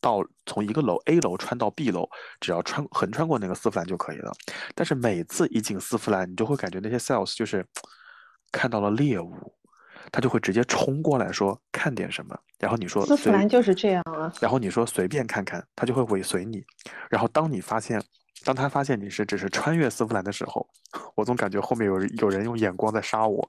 [0.00, 2.08] 到从一个楼 A 楼穿到 B 楼，
[2.40, 4.32] 只要穿横穿过那个丝芙兰就可以了。
[4.74, 7.66] 但是每次一进丝芙兰，你就会感觉那些 sales 就是
[8.50, 9.34] 看到了猎物，
[10.10, 14.32] 他就会直接冲过来说看点什么，然后你说丝芙兰就是这样啊。
[14.40, 16.64] 然后你说随便看看，他就会尾随你。
[17.10, 18.02] 然后当你发现，
[18.44, 20.66] 当他发现你是只是穿越丝芙兰的时候，
[21.14, 23.48] 我总感觉后面有人有人用眼光在杀我，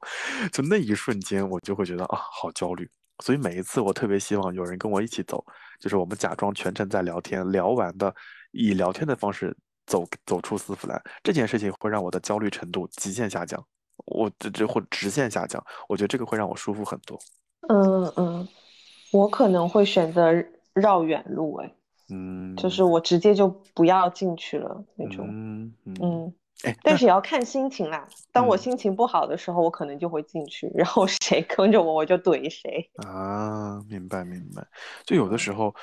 [0.51, 2.89] 就那一瞬间我就会觉得啊，好焦虑。
[3.23, 5.45] 所以每一次我特别希望有人跟我一起走，
[5.79, 8.13] 就是我们假装全程在聊天，聊完的
[8.51, 13.63] 以聊天的方式走走出丝芙兰，这件事情会让我的焦虑程度极限下降，
[14.07, 17.19] 我这这或直线下降，我觉得这个会让我舒服很多。
[17.69, 18.47] 嗯嗯，
[19.11, 20.33] 我可能会选择
[20.73, 21.71] 绕远路，哎，
[22.11, 25.25] 嗯，就是我直接就不要进去了那种。
[25.29, 26.33] 嗯嗯，
[26.83, 28.07] 但是也要看心情啦。
[28.31, 32.89] 当我嗯心情不好的时候，我可能就会进去，然后谁跟着我，我就怼谁。
[33.07, 34.65] 啊，明白明白。
[35.05, 35.73] 就有的时候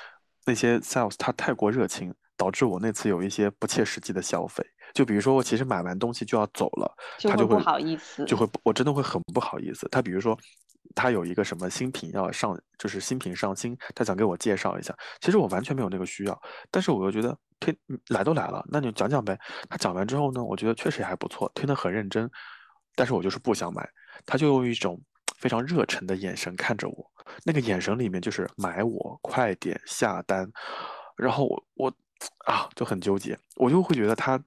[0.45, 4.65] 那些 sales 他太过热情，导致我那次有一些不切实际的消费。
[4.95, 9.87] 就比如说我其实买完东西就要走了，他就会不好意思就会我真的会很不好意思。
[9.91, 10.37] 他比如说
[10.95, 17.77] 他有一个什么新品要上，就是新品上新，他想给我介绍一下，其实我完全没有那个需要，但是我又觉得推
[18.09, 19.39] 来都来了，那就讲讲呗。
[19.69, 22.31] 他讲完之后呢，我觉得确实还不错，听得很认真，
[22.95, 23.89] 但是我就是不想买。
[24.27, 25.01] 他就用一种
[25.39, 27.11] 非常热忱的眼神看着我，
[27.45, 30.51] 那个眼神里面就是买我，快点下单。
[31.17, 31.93] 然后我我
[32.47, 34.41] 啊就很纠结，我就会觉得他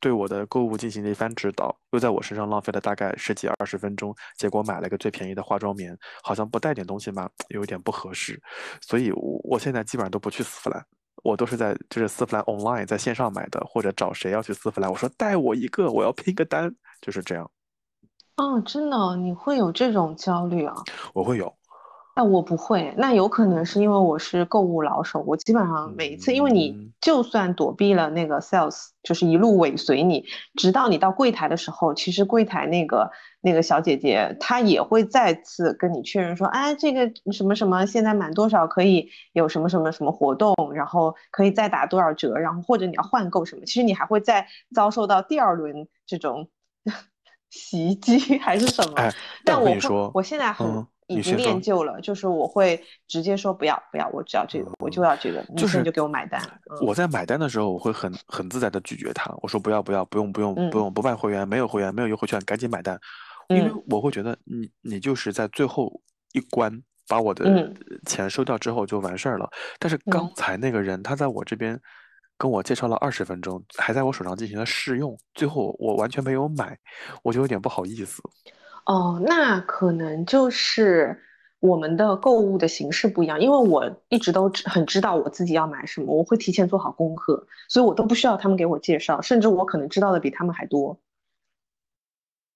[0.00, 8.40] 对我的购物进行了一番指导，又在我身上浪费了大概十几二十分钟，结果买了个最便宜的化妆棉，好像不带点东西嘛，有一点不合适。
[8.80, 10.84] 所以我我现在基本上都不去丝芙兰。
[11.22, 17.48] 我都是在就是丝芙兰 online 在线上买的，或者找谁要去丝芙兰，我说带我一个，我要拼个单，就是这样。
[18.36, 20.74] 哦，真的哦，你会有这种焦虑啊？
[21.14, 21.54] 我会有，
[22.14, 26.88] 那我不会，那有可能是因为我是购物老手，我基本上每一次，因为你嗯。
[27.02, 46.48] 就算躲避了那个 sales，就是一路尾随你，直到你到柜台的时候，其实柜台那个那个小姐姐她也会再次跟你确认说，哎，这个什么什么现在满多少可以有什么什么什么活动，然后可以再打多少折，然后或者你要换购什么，其实你还会再遭受到第二轮这种
[47.50, 48.94] 袭击还是什么？
[48.98, 49.12] 哎，
[49.44, 56.40] 但但我跟你说，我现在很嗯已经练就了，就是我会直接说不要不要，我只要这个，我就要这个，你就是你就给我买单。
[56.70, 62.98] 嗯我在买单的时候，我会很很自在的拒绝他，我说不要不要，不用不用嗯不用，不办会员，没有会员，没有优惠券，赶紧买单，
[63.48, 66.00] 因为嗯我会觉得你你就是在最后
[66.32, 66.72] 一关
[67.08, 67.74] 把我的嗯
[68.06, 69.48] 钱收掉之后就完事儿了。
[69.78, 71.78] 但是刚嗯才那个人他在我这边
[72.38, 76.76] 跟我介绍了二十分钟，还在我手上进行了试用，最后我完全没有买，
[77.22, 78.22] 我就有点不好意思。
[78.84, 81.22] 哦，那可能就是
[81.60, 91.00] 我们的购物的形式不一样，因为我一直都很知道我自己要买什么，我会提前做好功课，所以我都不需要他们给我介绍，甚至我可能知道的比他们还多。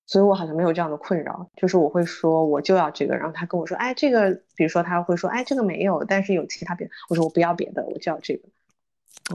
[0.09, 8.49] 所以我好像没有这样的困扰，就是我会说我就要这个，然后他跟我说，哎，这个，比如说他会说，哎，这个没有，但是有其他别的，我说我不要别的，我就要这个。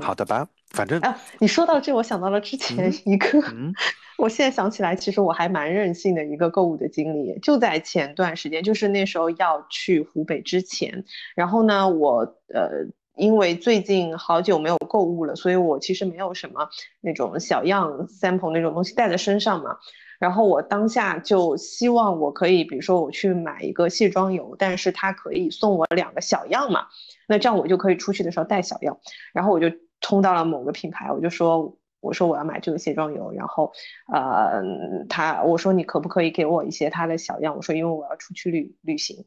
[0.02, 3.74] 好的吧，反正啊，你说到这，我想到了之前嗯一个，嗯。
[4.18, 12.20] 我现在想起来，其实我还蛮任性的一个购物的经历，就在前段时间，就是那时候要去湖北之前，然后呢，我
[12.54, 19.78] 呃，因为最近好久没有购物了，所以我其实没有什么那种小样 sample 那种东西带在身上嘛。
[20.20, 26.86] 然后我当下就希望我可以，比如说我去买一个卸妆油，但是它可以送我两个小样嘛，
[27.32, 29.00] 那这样我就可以出去的时候带小样。
[29.32, 29.68] 然后我就
[30.02, 33.72] 冲到了某个品牌，我就说我说我要买这个卸妆油，然后
[34.12, 34.62] 呃
[35.08, 37.56] 他我说你可不可以给我一些他的小样？
[37.56, 39.26] 我说因为我要出去旅旅行。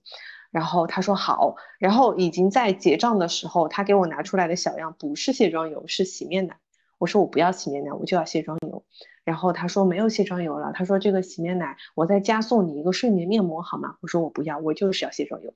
[0.50, 6.58] 然后他说好，然后已经在结账的时候，他给我拿出来的小样不是卸妆油，是洗面奶。
[6.98, 8.84] 我说我不要洗面奶，我就要卸妆油。
[9.24, 13.96] 然后他说没有卸妆油了，他说这个洗面奶我再加送你一个睡眠面膜好吗？
[14.00, 15.54] 我说我不要，我就是要卸妆油。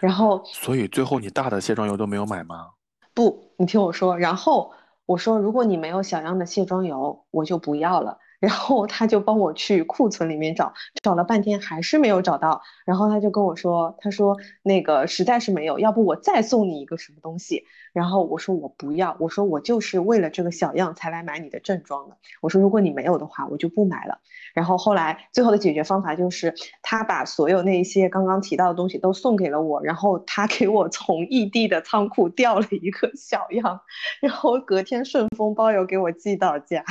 [0.00, 2.70] 然后所以最后你大的卸妆油都没有买吗？
[3.12, 4.16] 不，你听我说。
[4.16, 4.72] 然后
[5.04, 8.19] 我说，如果你没有小样的卸妆油，我就不要了。
[8.40, 10.72] 然后他就帮我去库存里面找，
[11.02, 12.62] 找了半天还是没有找到。
[12.86, 17.64] 然后他就跟我说，他说那个实在是没有，要不我再送你一个什么东西。
[17.92, 22.16] 然后我说我不要，我说我就是为了这个小样才来买你的正装的。
[22.40, 24.20] 我说如果你没有的话，我就不买了。
[24.54, 33.80] 然后后来最后的解决方法就是，他把所有那些刚刚提到的东西都送给了我，然后他给我从异地的仓库调了一个小样，
[34.20, 36.84] 然后隔天顺丰包邮给我寄到家。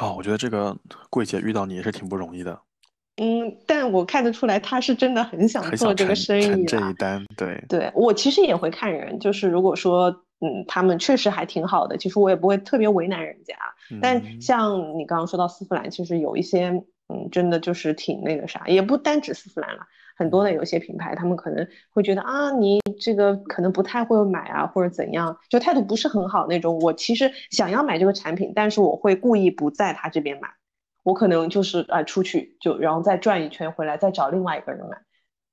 [0.00, 0.76] 哦，我觉得这个
[1.08, 2.58] 柜姐遇到你也是挺不容易的，
[3.16, 6.64] 嗯，但我看得出来他是真的很想做这个生意啦。
[6.66, 13.54] 这一单，对，对，我其实也会看人，就是如果说嗯他们确实还挺好的，其实我也不会特别为难人家。
[14.00, 16.68] 但嗯像你刚刚说到丝芙兰，其实有一些
[17.08, 19.86] 嗯，真的就是挺那个啥，也不单指丝芙兰了，
[20.20, 26.78] 很多的有些品牌他们可能会觉得啊，你这个可能不太会买啊，或者怎样，就态度不是很好那种。
[26.80, 30.50] 我其实想要买这个产品，但是我会故意不在他这边买，
[31.04, 34.98] 我可能就是啊、出去就然后再转一圈回来，再找另外一个人买。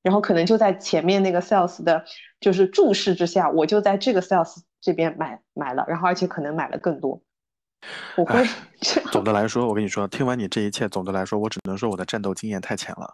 [0.03, 2.03] 然后可能就在前面那个 sales 的，
[2.41, 7.21] 就是注视之下，我就在这个 sales 这边买买了，然后而且可能买了更多。
[8.17, 8.43] 我会
[9.13, 13.13] 总的来说，我跟你说，听完你这一切，总的来说，我只能说我的战斗经验太浅了。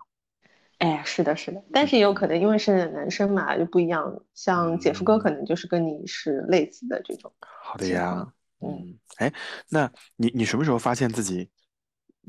[0.84, 4.14] 哎，是的，是的，但是也有可能因为是男生嘛，就不一样。
[4.34, 8.28] 像姐夫哥可能就是跟你是类似的这种好的呀，。
[8.60, 9.34] 嗯，嗯，哎，
[9.70, 11.50] 那你你什么时候发现自己？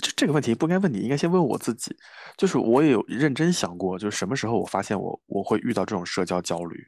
[0.00, 1.96] 这这个问题不该问你，应该先问我自己。
[2.36, 6.86] 就是我也有认真想过，就是什么时候我发现我我会遇到这种社交焦虑。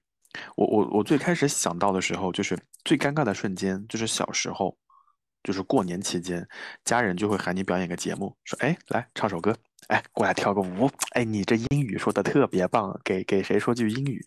[0.54, 4.78] 我我我最开始想到的时候，就是最尴尬的瞬间，就是小时候，
[5.42, 6.46] 就是过年期间，
[6.84, 9.56] 家人就会喊你表演个节目，说，哎，来唱首歌，
[9.88, 14.24] 哎，过来跳个舞，哎，你这英语说的特别棒，给给谁说句英语？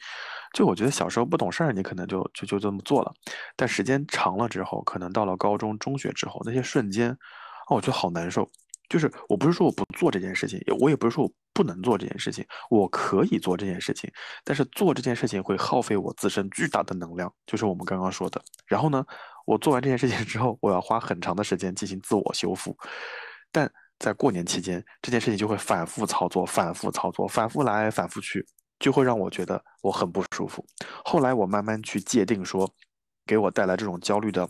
[0.53, 3.13] 就我觉得小时候不懂事儿，你可能就就就这么做了，
[3.55, 7.11] 但时间长了之后，可能到了高中、中学之后，那些瞬间，
[7.67, 8.49] 哦，我觉得好难受。
[8.87, 14.09] 就是我不是说我不做这件事情，我也不是说我不能做这件事情，我可以做这件事情，
[14.43, 18.41] 但是做这件事情会耗费我自身巨大的能量，就是我们刚刚说的。
[18.65, 19.05] 然后呢，
[19.45, 22.75] 我做完这件事情之后，我要花很长的时间进行自我修复，
[23.51, 28.45] 但在过年期间，这件事情就会反复操作、反复操作、反复来、反复去，
[28.79, 30.65] 就会让我觉得我很不舒服。
[31.03, 32.69] 后来我慢慢去界定说，
[33.25, 34.47] 给我带来这种焦虑的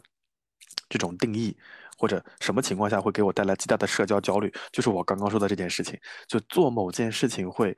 [0.87, 1.57] 这种定义，
[1.97, 7.75] 或者什么情况下会给我带来极大的社交焦虑，就是我刚刚说的这件事情，就做某件事情会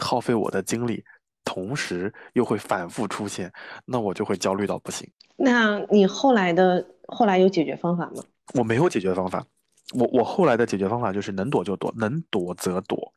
[0.00, 1.04] 耗费我的精力，
[1.44, 3.52] 同时又会反复出现，
[3.84, 5.10] 那我就会焦虑到不行。
[5.36, 8.22] 那你后来的后来有解决方法吗？
[8.54, 9.44] 我没有解决方法，
[9.94, 13.12] 我我后来的解决方法就是能躲就躲，能躲则躲，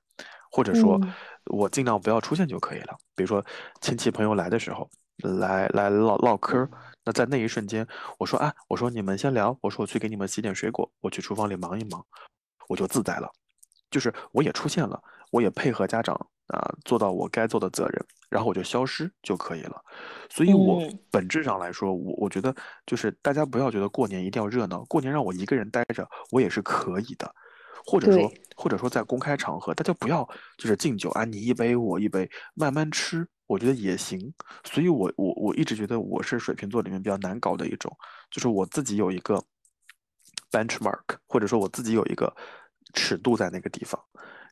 [0.51, 1.13] 或者说嗯
[1.45, 2.95] 我尽量不要出现就可以了。
[3.15, 3.43] 比如说
[3.81, 4.89] 亲戚朋友来的时候，
[5.39, 6.69] 来来唠唠嗑儿，
[7.05, 7.87] 那在那一瞬间，
[8.17, 12.05] 我说啊，我说你们先聊，我说我去给你们洗点水果，我去厨房里忙一忙，
[12.67, 13.29] 我就自在了。
[13.89, 19.81] 就是我也出现了，我也配合家长啊、做到我该做的责任，然后我就消失就可以了。
[20.29, 22.55] 所以我嗯本质上来说，我我觉得
[22.85, 27.33] 就是大家不要觉得过年一定要热闹，过年让我一个人待着，我也是可以的。
[27.89, 34.33] 或者说，或者说在公开场合，大家不要就是敬酒啊，你一杯我一杯，慢慢吃，我觉得也行。
[34.65, 37.89] 所以我我我一直觉得我是水瓶座里面比较难搞的一种，
[38.29, 39.41] 就是我自己有一个
[40.51, 42.35] benchmark，或者说我自己有一个
[42.93, 44.03] 尺度在那个地方，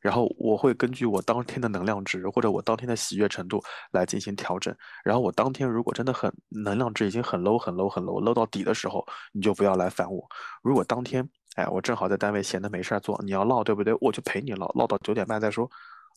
[0.06, 3.60] 然后我会根据我当天的能量值或者我当天的喜悦程度
[3.92, 4.72] 来进行调整。
[5.04, 10.24] 然后我当天如果真的很能量值已经很 low 很 low 很 low low 到底的时候，你就不要来烦我。
[10.62, 13.98] 如果当天哎我正好在单位闲的没事儿做，你要唠对不对？
[14.00, 15.68] 我就陪你唠，唠到九点半再说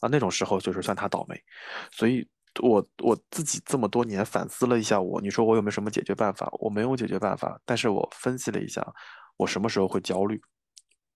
[0.00, 0.08] 啊。
[0.12, 1.42] 那种时候就是算他倒霉。
[1.90, 2.28] 所以
[2.60, 6.46] 我我自己这么多年反思了一下我，你说我有没有什么解决办法？
[6.60, 8.86] 我没有解决办法，但是我分析了一下，
[9.38, 10.38] 我什么时候会焦虑，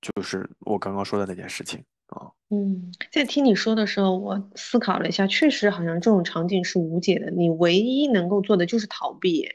[0.01, 2.31] 就是我刚刚说的那件事情啊。
[2.55, 9.49] 嗯，在听你说的时候，我思考了一下，确实好像这种场景是无解的，你唯一能够做的就是逃避。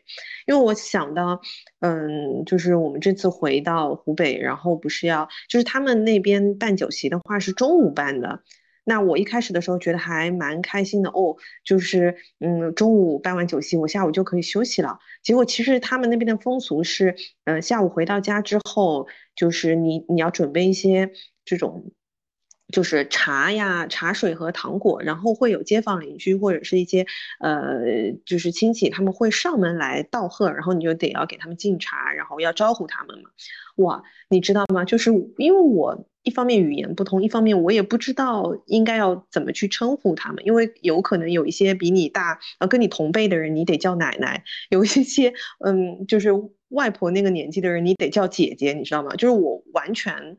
[0.47, 1.39] 因为我想到，
[1.81, 8.41] 嗯，就是我们这次回到湖北，然后不是要，就是他们那边办酒席的话是中午办的。
[8.83, 14.97] 那我一开始的时候觉得还蛮开心的哦，就是嗯，中午办完酒席，我下午就可以休息了。
[15.21, 21.11] 结果其实他们那边的风俗是，呃，下午回到家之后，就是你你要准备一些
[21.45, 21.91] 这种。
[22.73, 27.05] 就是茶呀、茶水和糖果，然后会有街坊邻居或者是一些
[27.39, 33.29] 呃，就是亲戚，他们会上门来道贺，然后你就得要给他们敬茶，然后要招呼他们嘛。
[33.77, 34.83] 哇，你知道吗？
[34.83, 46.31] 就是因为我一方面语言不通，一方面我也不知道应该要怎么去称呼他们，因为有可能有一些比你大，呃，跟你同辈的人，你得叫奶奶；有一些，嗯，就是
[46.67, 49.15] 外婆那个年纪的人，你得叫姐姐，你知道吗？
[49.15, 50.37] 就是我完全。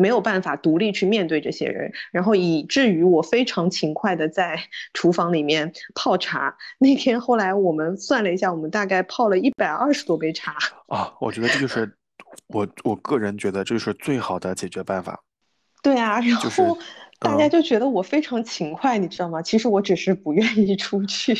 [0.00, 4.58] 没有办法独立去面对这些人，然后以至于我非常勤快的在
[4.94, 6.56] 厨房里面泡茶。
[6.78, 10.56] 那天后来我们算了一下，我们大概泡了一百二十多杯茶。
[10.88, 11.92] 啊，我觉得这就是
[12.48, 15.22] 我我个人觉得这就是最好的解决办法。
[15.82, 16.78] 对啊，然后
[17.18, 19.42] 大家嗯就觉得我非常勤快，你知道吗？
[19.42, 21.34] 其实我只是不愿意出去。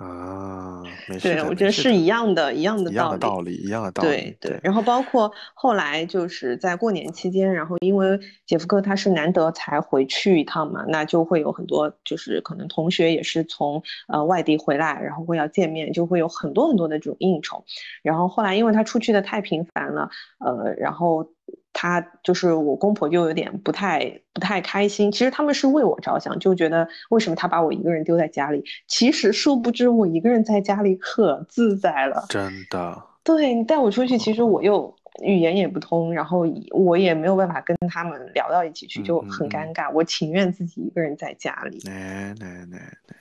[0.00, 17.62] 啊，没事对，我觉得是一样的，一样的一样的道道理，一样的道对理，对，对，然后包括后来就是在过年期间，然后因为杰夫哥他是难得才回去一趟嘛，那就会有很多就是可能同学也是从呃外地回来，然后会要见面，就会有很多很多的这种应酬。
[18.02, 20.08] 然后后来因为他出去的太频繁了，
[20.38, 21.28] 呃，然后
[21.72, 25.10] 他就是我公婆就有点不太不太开心。
[25.10, 28.64] 其实他们是为我着想，就觉得为什么他把我一个人丢在家里？
[28.86, 32.26] 其实殊不知我一个人在家里可自在了。
[32.28, 39.92] 真的，对你带我出去，其实我又语言也不通，然后我也没有办法跟他们聊到一起去，就很嗯嗯尴尬。
[39.92, 41.80] 我情愿自己一个人在家里。
[41.88, 42.98] 哎哎哎哎。
[43.06, 43.16] 嗯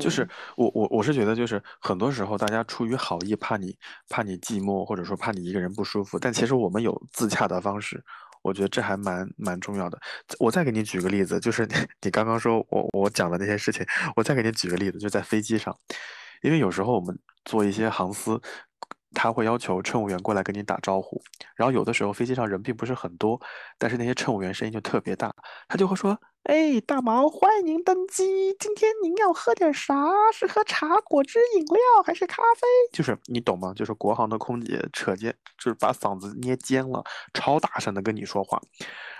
[0.00, 3.76] 就是我我我是觉得，就是很多时候大家出于好意，怕你
[4.08, 8.02] 怕你寂寞，或者说怕你一个人不舒服，但其实我们有自洽的方式，
[8.42, 9.98] 我觉得这还蛮蛮重要的。
[10.38, 13.84] 我再给你举个例子，就是你 你刚刚说我我讲的那些事情，
[14.16, 15.76] 我再给你举个例子，就在飞机上，
[16.42, 18.40] 因为有时候我们做一些航司，
[19.14, 21.22] 他会要求乘务员过来跟你打招呼，
[21.56, 23.40] 然后有的时候飞机上人并不是很多，
[23.78, 25.32] 但是那些乘务员声音就特别大，
[25.68, 29.94] 他就会说：“哎，大毛，欢迎您登机，今天您要喝点啥？
[30.32, 33.72] 是喝茶、果汁、饮料还是咖啡？”就是你懂吗？
[33.74, 37.02] 就是国航的空姐扯尖，就是把嗓子捏尖了，
[37.32, 38.60] 超大声的跟你说话，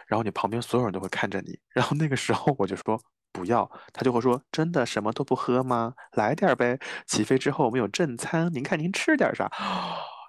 [0.06, 3.00] 然后你旁边所有人都会看着你，然后那个时候我就说。
[3.34, 5.92] 不要，他就会说：“真的什么都不喝吗？
[6.12, 6.78] 来点儿呗。
[7.04, 9.50] 起飞之后我们有正餐，您看您吃点啥？”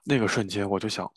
[0.07, 1.09] 那个瞬间我就想，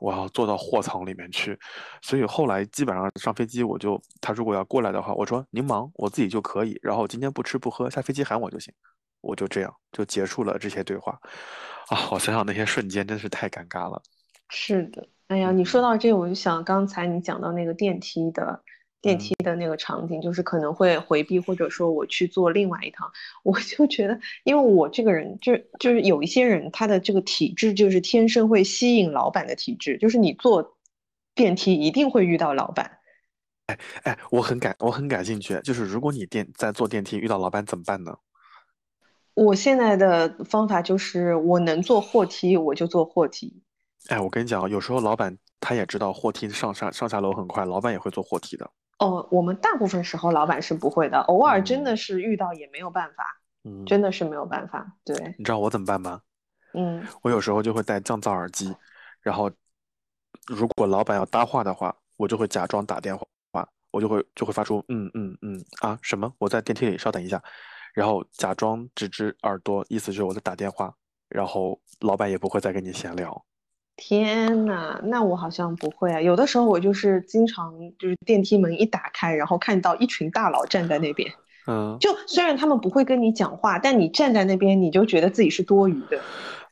[0.00, 1.58] 我要坐到货舱里面去。
[2.00, 6.78] 所以后来基本上上飞机，我就他如果要过来的话，我说您忙，我自己就可以。
[6.80, 8.72] 然后今天不吃不喝，下飞机喊我就行。
[9.20, 11.18] 我就这样就结束了这些对话。
[11.88, 14.00] 啊，我想想那些瞬间真是太尴尬了。
[14.48, 18.62] 是的，哎呀，你说到这个，我就想刚才你讲到那个电梯的
[19.02, 23.10] 电梯的那个场景，就是可能会回避，或者说我去坐另外一趟，
[23.42, 30.78] 我就觉得，因为我这个人就就是有一些人他的这个体质就是天生会吸引老板的体质，就是你坐
[31.34, 32.98] 电梯一定会遇到老板。
[33.66, 38.16] 哎哎，我很感我很感兴趣，就是如果你电在坐电梯遇到老板怎么办呢？
[39.34, 43.62] 我现在的方法就是我能坐货梯我就坐货梯。
[44.08, 48.70] 哎，我跟你讲，有时候老板他也知道货梯上下上下楼很快，老板也会坐货梯的。
[49.02, 53.24] 哦，我们大部分时候老板是不会的，偶尔真的是遇到也没有办法，
[53.64, 54.96] 嗯，真的是没有办法。
[55.04, 56.20] 对，你知道我怎么办吗？
[56.74, 58.72] 嗯，我有时候就会戴降噪耳机，
[59.20, 59.50] 然后
[60.46, 63.26] 如果老板要搭话的话，我就会假装打电话，
[63.90, 66.32] 我就会就会发出嗯嗯嗯啊什么？
[66.38, 67.42] 我在电梯里，稍等一下，
[67.94, 70.94] 然后假装直直耳朵，意思就是我在打电话，
[71.28, 73.44] 然后老板也不会再跟你闲聊。
[73.96, 76.20] 天呐，那我好像不会啊。
[76.20, 81.30] 有的时候我就是经常就是电梯门一打开，然后看到一群大佬站在那边，
[81.66, 86.20] 嗯就虽然他们不会跟你讲话，但你站在那边，你就觉得自己是多余的，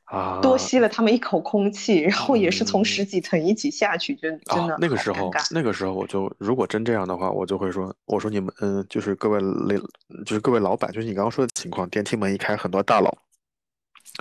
[0.04, 9.80] 啊，多吸了他们一口空气，然后也是从嗯十几层一起下去，真真的啊，那个时候，那个时候我就如果真这样的话，我就会说，我说你们，嗯，就是各位领，
[10.26, 13.14] 就是各位老板，就是你刚刚说的情况，电梯门一开，很多大佬，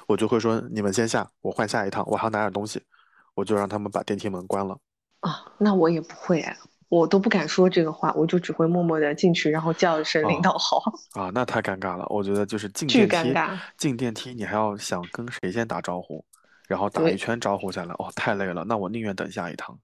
[0.07, 2.81] 我就会说你们先下，我换下一趟，我还要拿点东西，
[3.35, 4.77] 我就让他们把电梯门关了。
[5.21, 10.81] 啊，那我也不会哎，我都不敢说这个话，我就只会默默的进去，然后叫一声领哦导好。
[11.19, 12.05] 啊，那太尴尬了。
[12.09, 16.23] 我觉得就是进巨电梯，尴尬进电梯你还要想跟谁先打招呼，
[16.67, 18.63] 然后打一圈招呼下来，哦，太累了。
[18.63, 19.77] 那我宁愿等下一趟。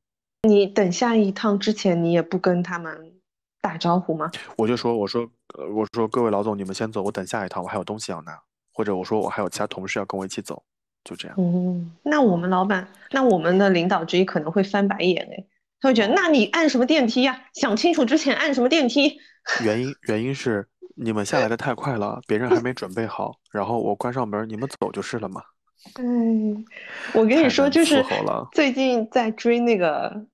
[0.43, 3.13] 你等下一趟之前，你也不跟他们
[3.61, 4.30] 打招呼吗？
[4.57, 8.39] 我就说，我说，呃，我说各位老总，你们先走，我等下一趟，我还有东西要拿，
[8.76, 10.61] 或者我说我还有其他同事要跟我一起走，
[11.05, 11.38] 就这样。
[11.39, 15.45] 嗯，那我们老板，那我们的领导之一可能会翻白眼哎，
[15.80, 17.45] 他会觉得，那你按什么电梯呀？
[17.53, 19.17] 想清楚之前按什么电梯？
[19.63, 25.41] 原因原因是你们下来的太快了，别人还没准备好，然后我关上门，你们走就是了嘛。
[25.99, 26.65] 嗯，
[27.13, 28.03] 我跟你说，就是
[28.51, 30.09] 最近在追那个《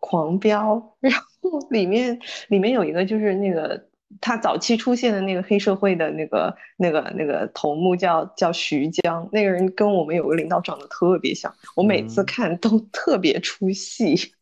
[0.00, 2.18] 狂飙》，然后里面
[2.48, 3.86] 里面有一个就是那个
[4.20, 14.32] 他早期出现的那个黑社会的那个那个那个头目叫叫徐江，那个人跟我们有个领导长得特别像，我每次嗯看都特别出戏。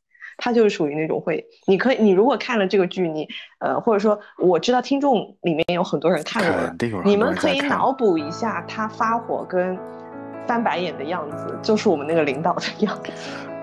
[0.40, 3.26] 他就是属于那种会，你可以，你如果看了这个剧，你
[3.58, 9.76] 呃，或者说我知道听众里面有很多人看过你们可以脑补一下他发火跟
[10.46, 13.10] 翻白眼的样子，就是我们那个领导的样子。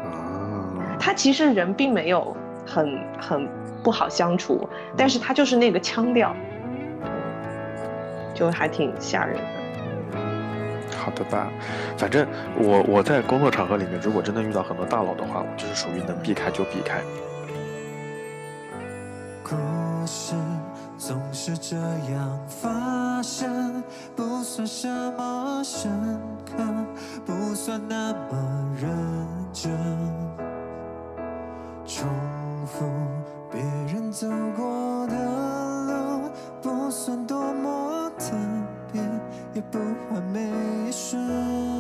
[0.04, 2.36] 啊，他其实人并没有
[2.66, 3.50] 很很
[3.86, 4.68] 不好相处，
[4.98, 6.36] 但是他就是那个腔调，
[8.34, 9.44] 就还挺吓人的。
[10.98, 11.52] 好的吧，
[11.96, 12.28] 反正
[12.58, 17.00] 我我在工作场合里面，如果真的遇到很多大佬的话，我就是属于能避开就避开。
[19.44, 19.56] 故
[20.08, 20.34] 事
[20.98, 23.84] 总是这样发生，
[24.16, 25.92] 不算什么深
[26.44, 26.64] 刻，
[27.24, 28.90] 不算那么认
[29.54, 29.72] 真。
[31.86, 32.08] 重
[32.66, 32.84] 复
[34.16, 35.14] 走过的
[35.88, 38.32] 路，不算多么特
[38.94, 39.02] 别，
[39.54, 39.78] 也不
[40.10, 40.50] 完美
[40.88, 41.20] 一瞬。
[41.20, 41.75] 是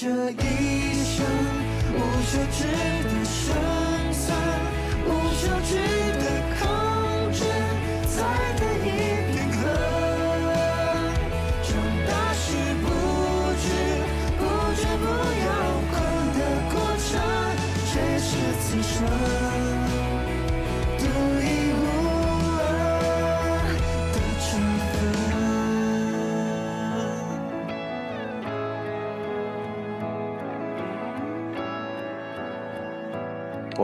[0.00, 1.26] 这一生，
[1.92, 2.64] 无休止
[3.04, 3.52] 的胜
[4.14, 4.32] 算，
[5.04, 5.76] 无休止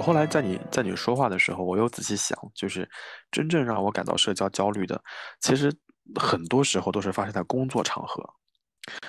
[0.07, 2.89] 后来在你在你说话的时候，我又仔细想，就是
[3.33, 5.03] 真正让我感到社交焦虑的，
[5.41, 5.73] 其实
[6.15, 8.25] 很多时候都是发生在工作场合，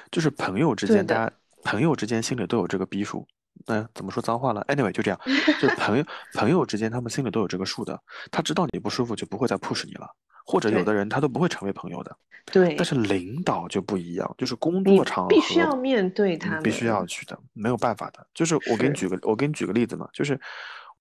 [0.09, 1.31] 就是朋友之间，大家
[1.63, 3.27] 朋友之间心里都有这个逼数。
[3.67, 5.19] 那、怎么说脏话了？Anyway，就这样，
[5.61, 7.99] 就是朋友朋友之间，他们心里都有这个数的。
[8.31, 10.07] 他知道你不舒服，就不会再 push 你了。
[10.45, 12.17] 或者有的人他都不会成为朋友的。
[12.45, 18.25] 对但，是领导就不一样，就是工作场合必须要面对你他们，必须要去的，没有办法的。
[18.33, 20.39] 就是我给你举个，我给你举个例子嘛，就是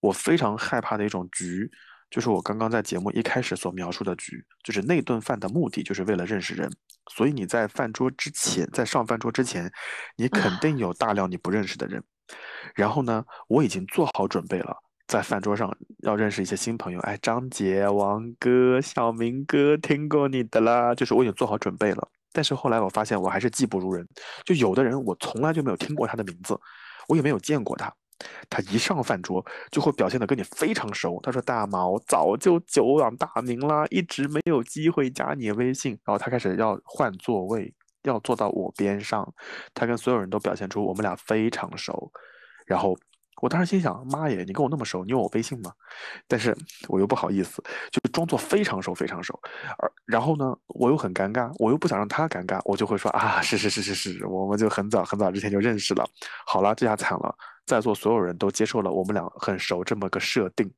[0.00, 1.70] 我非常害怕的一种局，
[2.10, 6.70] 就是我刚刚在节目一开始所描述的局，就是那顿饭的目的就是为了认识人，
[7.12, 9.70] 所以你在饭桌之前，在上饭桌之前，
[10.16, 12.02] 你肯啊定有大量你不认识的人。
[12.74, 14.76] 然后呢，我已经做好准备了。
[15.06, 22.08] 在饭桌上要认识一些新朋友，哎，张杰、王哥、小明哥，听过你的啦，就是我已经做好准备了。
[22.32, 24.04] 但是后来我发现我还是技不如人，
[24.44, 26.58] 就有的人我从来就没有听过他的名字，
[27.06, 27.94] 我也没有见过他，
[28.48, 31.20] 他一上饭桌就会表现的跟你非常熟。
[31.22, 39.26] 他说：“大毛早就久仰大名啦，一直没有机会加你微信。”然后他开始要换座位，要坐到我边上，
[39.74, 42.10] 他跟所有人都表现出我们俩非常熟。
[42.66, 42.96] 然后
[43.42, 45.70] 我当时心想：“妈耶，你跟我那么熟，你有我微信吗？”
[46.26, 46.56] 但是
[46.88, 49.38] 我又不好意思，就装作非常熟非常熟。
[49.78, 56.08] 而然后呢，我又很尴尬，我又不想让他尴尬，我就会说：“啊，是是是是是，我们就很早很早之前就认识了。”
[56.46, 57.34] 好了，这下惨了，
[57.66, 60.70] 在座所有人都接受了我们俩很熟这么个设定，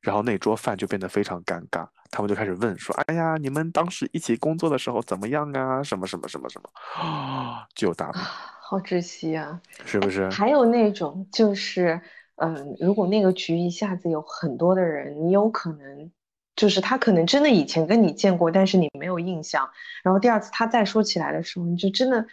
[0.00, 5.82] 然后那桌饭就变得非常尴尬，他们就开始问说：“哎呀，你们当时一起工作的时候怎么样啊？
[5.82, 6.70] 什么什么什么什么？”
[7.02, 8.22] 啊，就有大名，
[8.70, 9.60] 好窒息啊！
[9.84, 10.30] 是不是？
[10.30, 12.00] 还有那种就是，
[12.36, 16.08] 嗯，如果那个局一下子有很多的人，你有可能
[16.54, 19.68] 就是他可能真的以前跟你见过，但是你没有印象，
[20.04, 22.24] 然后第二次他再说起来的时候，你就真的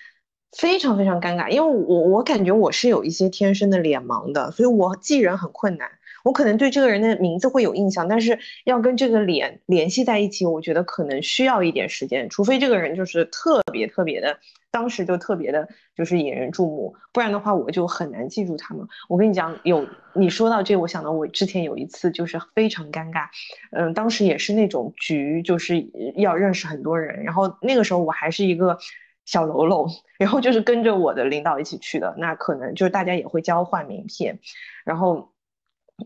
[0.55, 5.89] 非常非常尴尬，因为我我感觉我是有一些天生的脸盲的，所以我记人很困难。
[6.27, 14.37] 我可能对这个人的名字会有印象，但是要跟这个脸联系在一起，我觉得可能需要一点时间，除非这个人就是特别特别的，
[14.69, 18.85] 当时就特别的，就是引人注目，不然的话我就很难记住他们。
[19.07, 23.27] 我跟你讲，有你说到这，我想到我之前有一次就是非常尴尬，
[23.71, 25.81] 嗯，当时也是那种局，就是
[26.17, 28.77] 要认识很多人，然后那个时候我还是一个
[29.23, 29.87] 小喽啰，
[30.19, 34.39] 然后就是跟着我的领导一起去的，那可能就是大家也会交换名片，
[34.83, 35.31] 然后。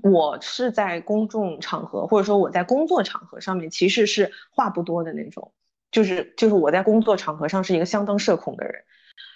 [0.04, 5.52] 我是在公众场合，或者说我在工作场合上面，其实是话不多的那种，
[5.92, 8.76] 就是就是我在工作场合上是一个相当社恐的人，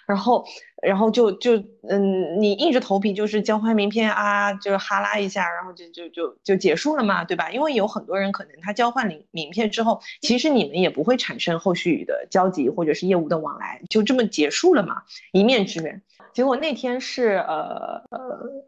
[0.06, 0.46] 然后
[0.82, 7.50] 然后就就嗯，你硬着头皮就是交换名片啊，就是哈拉一下，然后就就就就结束了嘛，对吧？
[7.50, 15.02] 因为有很多人可能他交换名名片之后，其实你们也不会产生后续的交集或者是业务的往来，就这么结束了嘛，
[15.32, 16.02] 一面之缘。
[16.32, 18.64] 结果那天是呃呃。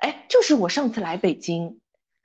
[0.00, 1.80] 哎，就是我上次来北京，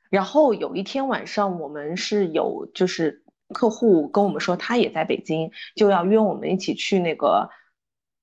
[0.09, 3.23] 然后有一天晚上，我们是有就是
[3.53, 7.49] 客户跟我们说他也在北京，就要约我们一起去那个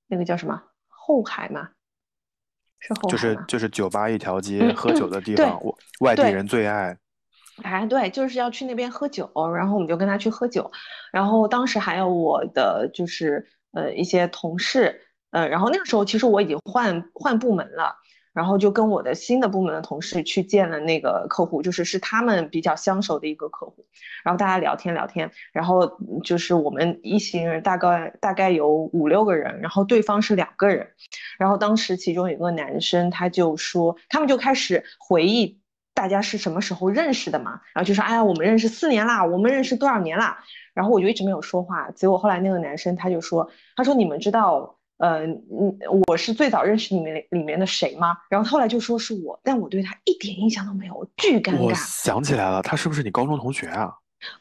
[0.06, 1.68] 那个叫什么后海嘛？
[2.78, 3.38] 是后就是？
[3.46, 6.98] 就是酒吧一条街嗯喝酒的地方，我外地人最爱。
[7.62, 10.72] 哎，对，就是要去那边喝酒，然后我们就跟他去喝酒，
[11.12, 17.94] 然后当时还有我的就是呃一些同事，呃，然后那个时候其实我已经换换部门了。
[18.32, 23.84] 然后就跟我的新的部门的同事去见了那个客户，就是是他们比较相熟的一个客户，
[24.24, 30.88] 然后大家聊天聊天，然后就是我们一行人大概大概有五六个人，然后对方是两个人，
[31.38, 35.60] 然后当时其中有个男生他就说，他们就开始回忆
[35.92, 40.38] 大家是什么时候认识的嘛，然后就说，哎呀，我们认识四年啦，我们认识多少年啦，
[40.72, 44.78] 然后我就一直没有说话，结果后来那个男生他就说，他说你们知道。
[45.02, 45.76] 呃，嗯，
[46.06, 48.16] 我是最早认识你们里面的谁吗？
[48.30, 51.74] 然后后来就说是我，但我对他一点印象都没有，我巨尴我尬。
[51.74, 53.92] 想起来了，他是不是你高中同学啊？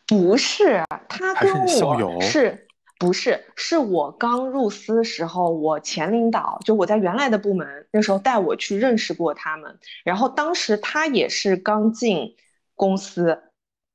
[0.06, 2.68] 不是，他跟你校友我是
[3.00, 12.36] 不是是我刚入司时候，我前领导就我在原来的部门那时候带我去认识过他们，然后当时他也是刚进
[12.76, 13.42] 公司，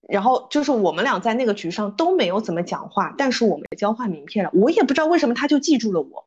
[0.08, 6.25] 然后就是我们俩在那个局上都没有怎么讲话，但是我们交换名片了，我也不知道为什么他就记住了我。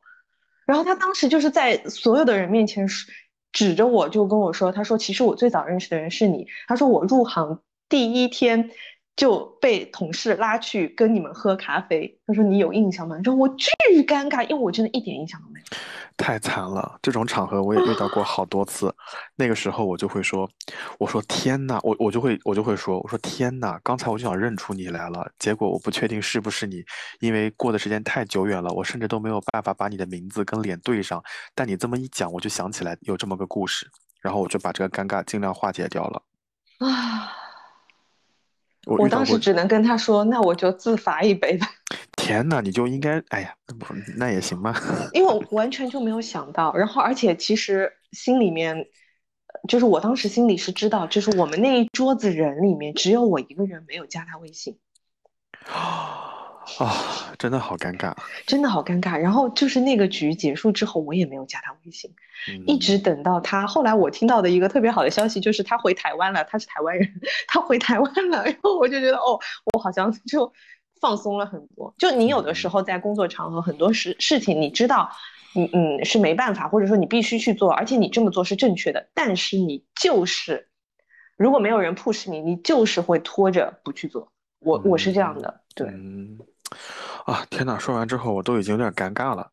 [0.70, 2.86] 然后他当时就是在所有的人面前
[3.50, 8.70] 指着我就跟我说，他说其实我最早认识的人是你，他说我入行第一天
[9.16, 13.16] 就被同事拉去跟你们喝咖啡，他说你有印象吗？
[13.22, 13.70] 然后我巨
[14.06, 15.66] 尴尬，因为我真的一点印象都没有。
[16.16, 18.94] 太惨了，这种场合我也遇到过好多次。
[19.36, 20.48] 那个时候我就会说，
[20.98, 26.82] 我说天呐，我我就会我就会说，我说天呐，刚才我就想认出你来了，结果我不确定是不是你，
[27.20, 31.22] 因为过的时间太久远了，我甚至都没有办法把你的名字跟脸对上。
[31.54, 33.86] 但你这么一讲，我就想起来有这么个故事，
[34.20, 36.22] 然后我就把这个尴尬尽量化解掉了。
[36.80, 37.32] 啊，
[38.86, 41.66] 我当时只能跟他说，那我就自罚一杯吧，
[42.16, 43.54] 天呐，你就应该，哎呀，
[44.16, 44.74] 那也行吧。
[45.12, 46.74] 因为我完全就没有想到。
[46.74, 54.78] 然后，而且其实心里面，呃就是我当时心里是知道，就是我们那一桌子人里面只有我一个人没有加他微信，
[55.72, 56.29] 啊，
[57.38, 58.14] 真的好尴尬。
[58.46, 59.16] 真的好尴尬。
[59.18, 62.10] 然后就是那个局结束之后，我也没有加他微信，
[62.66, 63.66] 一嗯直等到他。
[63.66, 67.08] 后来我听到的一个特别好的消息就是他回台湾了，他是台湾人，
[67.46, 68.44] 他回台湾了。
[68.46, 69.38] 然后我就觉得，哦，
[69.72, 70.52] 我好像就
[71.00, 71.94] 放松了很多。
[71.98, 75.10] 就你有的时候在工作场合，很多事事情你知道，
[75.56, 80.68] 嗯嗯是没办法，或者说你必须去做，而且你这么做是正确的，但是你就是
[81.36, 84.30] 如果没有人 push 你，你就是会拖着不去做。
[84.60, 85.88] 我我是这样的，对。
[87.30, 89.50] 嗯，啊，天呐，说完之后我都已经有点尴尬了。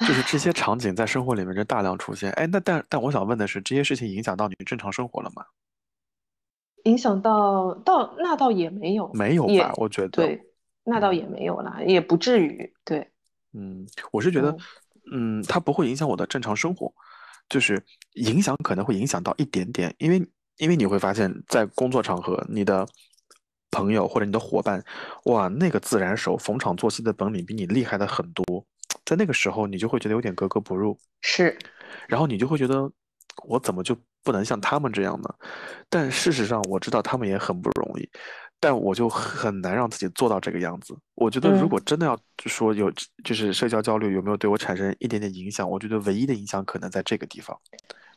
[0.00, 2.30] 就是这些场景在生活里面就大量出现。
[2.32, 5.44] 哎，那但但我想问的是，这些事情影响到你正常生活了吗？
[6.84, 9.72] 影响到到那倒也没有，没有吧？
[9.76, 10.40] 我觉得，对，
[10.84, 12.72] 那倒也没有啦，也不至于。
[12.84, 13.08] 对，
[13.54, 14.50] 嗯，我是觉得
[15.10, 16.92] 嗯，嗯，它不会影响我的正常生活，
[17.48, 17.82] 就是
[18.14, 20.24] 影响可能会影响到一点点，因为
[20.58, 22.86] 因为你会发现在工作场合，你的
[23.76, 24.82] 朋友或者你的伙伴，
[25.24, 28.44] 哇，那个自然手逢场作戏的本领比你厉害的很多，
[29.04, 31.56] 在那个时候你就会觉得有点格格不入，是，
[32.08, 32.90] 然后你就会觉得
[33.44, 35.28] 我怎么就不能像他们这样呢？
[35.90, 38.08] 但事实上我知道他们也很不容易，
[38.58, 40.96] 但我就很难让自己做到这个样子。
[41.14, 42.90] 我觉得如嗯果真的要说有
[43.22, 47.56] 就是社交焦虑有没有对我产生一点点影响，我觉得唯一的影响可能在这个地方。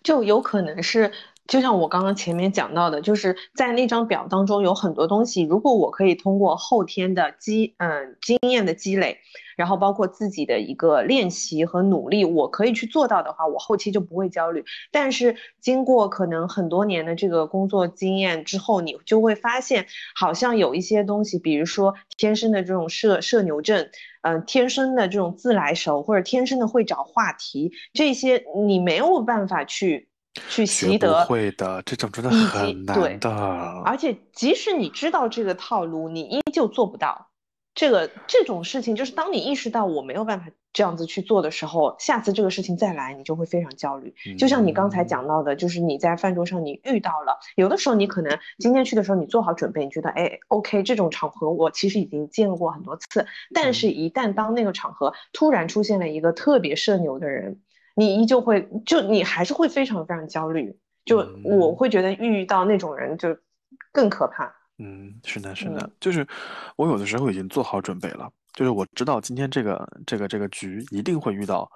[0.02, 1.12] 就有可能是，
[1.50, 9.18] 就像我刚刚前面讲到的，就是在那张表当中有很多东西，如果我可以通过后天的积，嗯，经验的积累，
[9.58, 14.64] 然后包括自己的一个练习和努力，我可以去做到的话，我后期就不会焦虑。
[14.92, 23.90] 但是经过可能很多年的这个工作经验之后，你就会发现，好像有一些东西，比如说天生的这种社社牛症，
[24.22, 30.09] 嗯、天生的这种自来熟，或者天生的会找话题，这些你没有办法去
[30.50, 31.24] 去习得。
[31.26, 33.30] 会的，这种真的很对难的。
[33.86, 37.28] 而且即使你知道这个套路，你依旧做不到。
[37.76, 44.14] 这个这种事情，就是当你意识到我没有办法这样子去做的时候，下次这个事情再来，你就会非常焦虑。
[44.38, 57.62] 就像你刚才嗯讲到的，就是你在饭桌上你遇到了，有的时候你可能今天去的时候你做好准备，你觉得哎，OK，这种场合我其实已经见过很多次，但是一旦当那个场合突然出现了一个特别社牛的人，
[58.00, 60.74] 你依旧会就你还是会非常非常焦虑。
[61.06, 63.36] 就我嗯会觉得遇到那种人就
[63.92, 64.46] 更可怕。
[64.78, 66.26] 嗯，是的，是的，嗯就是
[66.76, 71.70] 我有的时候已经做好准备了，就是我知道今天这个这个这个局一定会遇到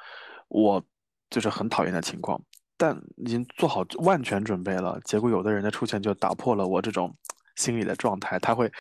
[0.50, 0.84] 我
[1.30, 2.40] 就是很讨厌的情况，
[2.78, 7.14] 但已经做好万全准备了，结果有的人的出现就打破了我这种
[7.56, 8.72] 心理的状态，他会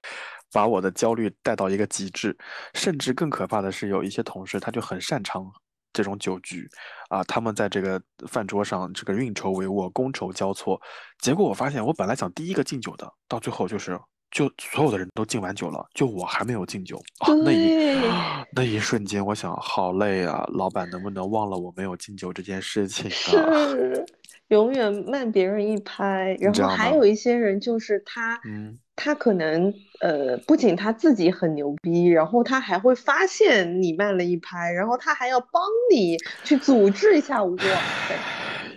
[0.52, 2.36] 把我的焦虑带到一个极致，
[2.74, 5.50] 甚至更可怕的是，有一些同事他就很擅长
[5.92, 6.68] 这种酒局
[7.08, 10.80] 啊，他们在这个饭桌上这个运筹帷幄、觥筹交错，
[11.20, 13.98] 结果我发现我本来想第一个敬酒的，到最后就是
[14.30, 16.96] 就所有的人都敬完酒了，就我还没有敬酒。
[17.20, 18.10] 啊，那一对。
[18.54, 23.68] 那一瞬间，我想好累啊，老板能不能忘了我没有敬酒这件事情啊？
[23.70, 24.04] 是
[24.48, 35.60] 永远慢别人一拍，然后还有一些人就是他，嗯他可能呃，不仅他自己很牛逼，然后他还会发现你慢了一拍，然后他还要帮
[35.92, 37.42] 你去组织一下。
[37.42, 37.56] 哇，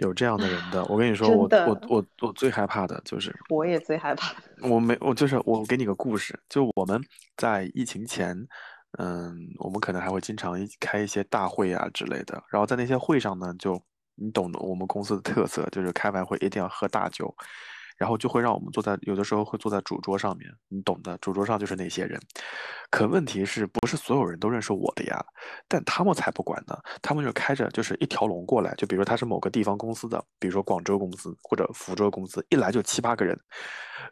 [0.02, 4.34] 有这样的人的，我跟你说，我我我我最害怕的就是我也最害怕。
[4.68, 7.00] 我没我就是我给你个故事，就我们
[7.38, 8.36] 在疫情前，
[8.98, 13.80] 嗯，我们可能还会经常一起开一些大会啊之类的，然后在那些会上呢，就
[14.16, 17.34] 你懂的，我们公司的特色就是开完会一定要喝大酒，
[17.98, 22.20] 然后就会让我们坐在有的时候会坐在主桌上面，你懂的，主桌上就是那些人。
[22.90, 25.26] 可问题是不是所有人都认识我的呀？
[25.68, 33.38] 但他们才不管呢，他们就开着就是一条龙过来，就比如他是某个地方公司的，比如说广州公司或者福州公司，一来就七八个人，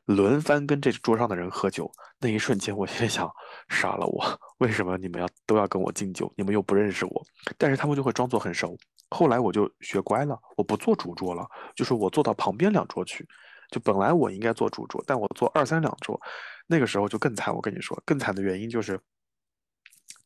[0.05, 1.91] 轮番跟这桌上的人喝酒。
[2.19, 3.29] 那一瞬间，我心里想，
[3.67, 4.25] 杀了我！
[4.59, 6.31] 为什么你们要都要跟我敬酒？
[6.37, 7.25] 你们又不认识我，
[7.57, 8.77] 但是他们就会装作很熟。
[9.09, 13.27] 后来我就学乖了，我不坐主桌了，就是我坐到旁边两桌去。
[13.73, 16.21] 就本来我应该做主桌，但我做二三两桌，
[16.67, 17.51] 那个时候就更惨。
[17.53, 18.99] 我跟你说，更惨的原因就是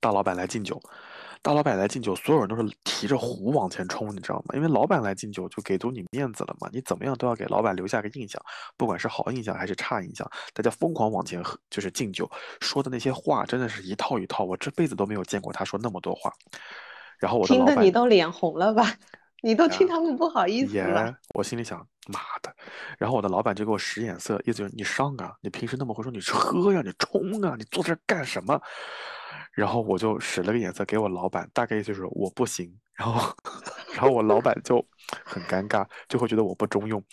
[0.02, 0.78] 大老板来敬酒，
[1.42, 4.54] 大老板来敬酒，所有人都是提着壶往前冲，你知道吗？
[4.54, 8.44] 因为老板来敬酒就给足你面子了嘛，你怎么样都要给老板留下个印象，
[8.76, 12.30] 不管是好印象还是差印象，大家疯狂往前喝，就是敬酒，
[12.60, 16.30] 说的那些话真的是一套一套，我这辈子都没有见过他说那么多话。
[17.18, 18.94] 然后我的听得你都脸红了吧？
[19.42, 22.54] 你都呀替他们不好意思也了。，我心里想，妈的！
[22.98, 28.60] 然后我的老板就给我使眼色，意思就是你上啊，你平时那么会说，你喝呀，你冲啊，你坐这儿干什么？
[29.54, 32.72] 然后我就使了个眼色给我老板，大概意思就是我不行。
[32.94, 33.36] 然后，
[33.94, 34.84] 然后我老板就
[35.24, 37.04] 很尴尬，就会觉得我不中用，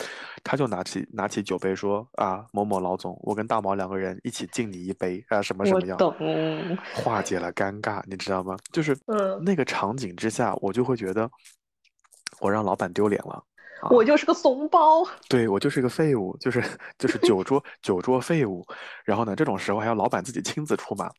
[0.42, 6.14] 他就拿起拿起酒杯说啊，某某老总，我跟大毛两个人一起敬你一杯啊，什么什么样，懂，
[6.94, 8.56] 化解了尴尬，你知道吗？
[8.72, 11.30] 就是嗯那个场景之下，我就会觉得
[12.40, 13.34] 我让老板丢脸了。
[13.80, 15.04] 啊我就是个怂包。
[15.28, 16.62] 对我就是个废物，就是
[16.96, 18.64] 就是酒桌酒桌废物。
[19.04, 21.10] 然后呢，这种时候还要老板自己亲自出马，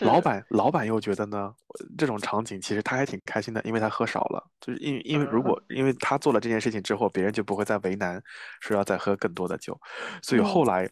[0.00, 8.22] 老板老板又觉得呢，呃这种场景其实他还挺开心的，因为他喝少了，就是因为因为如果因为他做了这件事情之后，别人就不会再为难，
[8.60, 9.76] 说要再喝更多的酒，
[10.22, 10.88] 所以嗯后来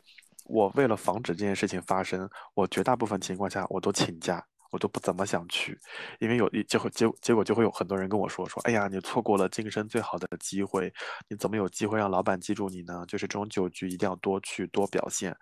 [0.47, 4.45] 我为了防止这件事情发生，我绝大部分情况下我都请假。
[4.71, 5.79] 我都不怎么想去，
[6.19, 10.93] 因为有一结果结结果就会有很多人跟我说说，哎呀，你错过了晋升最好的机会，
[11.29, 13.05] 你怎么有机会让老板记住你呢？
[13.07, 15.37] 就是这种酒局一定要多去多表现。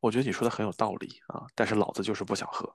[0.00, 2.72] 我觉得你说的很有道理啊，但是老子就是不想喝，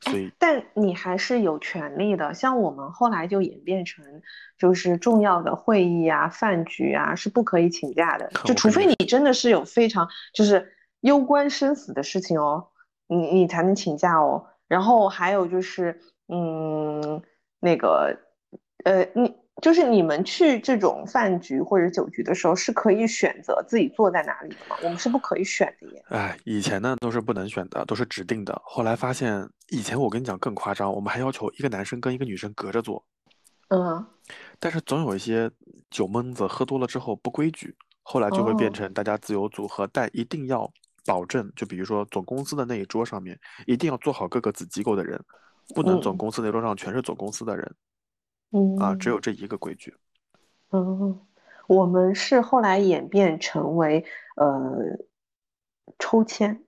[0.00, 2.32] 所以但你还是有权利的。
[2.32, 4.02] 像我们后来就演变成，
[4.56, 12.68] 就是重要的会议啊、饭局啊是不可以请假的， 就除非你真的是有非常就是攸关生死的事情哦，
[13.06, 14.46] 你你才能请假哦。
[14.72, 17.22] 然后还有就是，嗯，
[17.60, 18.18] 那个，
[18.84, 24.76] 呃，你就是你们去这种饭局或者酒局的时候，是可以选择自己坐在哪里的吗？
[24.82, 26.02] 我们是不可以选的耶。
[26.08, 28.62] 哎，以前呢都是不能选的，都是指定的。
[28.64, 33.04] 后来发现，以前我跟你讲更夸张，我们还要求一个男生跟一个女生隔着坐。
[33.68, 34.02] 嗯，
[34.58, 35.50] 但是总有一些
[35.90, 40.72] 酒蒙子喝多了之后不规矩，后来就会变哦成大家自由组合，但一定要
[41.04, 45.20] 保证，就比如说总公司的那一桌上面一定要做好各个子机构的人，
[45.74, 47.74] 不能总嗯公司那桌上全是总公司的人
[48.52, 49.94] 嗯啊，只有这一个规矩。
[50.70, 51.20] 嗯，
[51.66, 54.04] 我们是后来演变成为
[54.36, 54.98] 呃
[55.98, 56.62] 抽签，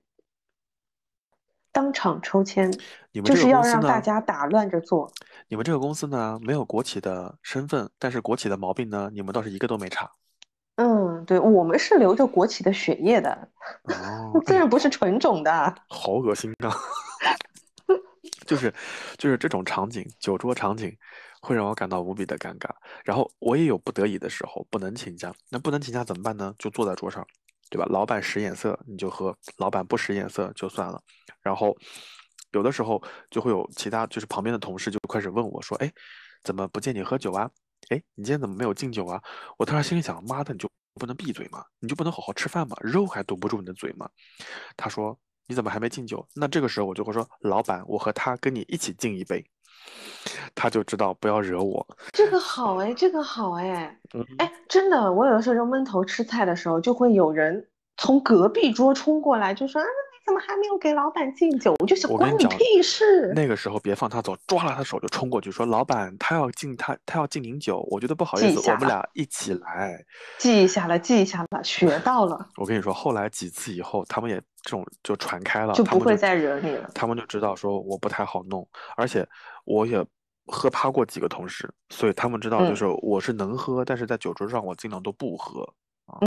[1.70, 2.70] 当场抽签，
[3.12, 5.12] 你们就是要让大家打乱着做。
[5.48, 10.10] 你们这个公司呢没有国企的身份，但是国企的毛病呢，你们倒是一个都没差。
[10.76, 13.48] 嗯，对，我们是流着国企的血液的，
[13.84, 15.74] 哦，虽哎呀，然不是纯种的。
[15.88, 16.74] 好恶心啊！
[18.46, 18.72] 就是
[19.16, 20.94] 就是这种场景，酒桌场景，
[21.40, 22.68] 会让我感到无比的尴尬。
[23.04, 25.32] 然后我也有不得已的时候，不能请假。
[25.48, 26.54] 那不能请假怎么办呢？
[26.58, 27.26] 就坐在桌上，
[27.70, 27.86] 对吧？
[27.88, 31.00] 老板使眼色你就喝，老板不使眼色就算了。
[31.40, 31.74] 然后
[32.52, 35.90] 有的时候就会有其他，就是旁边的同事就开始问我说：“哎，
[36.42, 37.50] 怎么不见你喝酒啊？
[37.88, 39.20] 哎，你今天怎么没有敬酒啊？”
[39.56, 41.64] 我当时心里想：“妈的，你就不能闭嘴吗？
[41.80, 42.76] 你就不能好好吃饭吗？
[42.80, 44.08] 肉还堵不住你的嘴吗？”
[44.76, 45.18] 他说
[45.48, 49.44] ：“你怎么还没敬酒？”那这个时候我就会说：“老板，我和他跟你一起敬一杯。”
[50.54, 51.86] 他就知道不要惹我。
[52.12, 57.68] 这个好哎，这个好哎，嗯，哎，真的，我有的时候就闷头吃菜的时候，就会有人
[57.98, 61.74] 从隔壁桌冲过来，就说啊，你怎么还没有给老板敬酒？
[61.80, 63.32] 我就想关你屁事。
[63.34, 70.02] 那个时候别放他走，抓了他手就冲过去说：“老板，他要敬他，他要敬您酒，我觉得不好意思，我们俩一起来。”
[70.38, 76.90] 记下了，记下了，学到了，我跟你说，后来几次以后，他们也这种就传开了，就不会再惹你了。
[76.94, 78.66] 他们就知道说我不太好弄，
[78.96, 79.26] 而且
[79.66, 80.02] 我也
[80.46, 85.68] 喝趴过几个同事，所以他们知道就嗯是我是能喝，但是在酒桌上我尽量都不喝。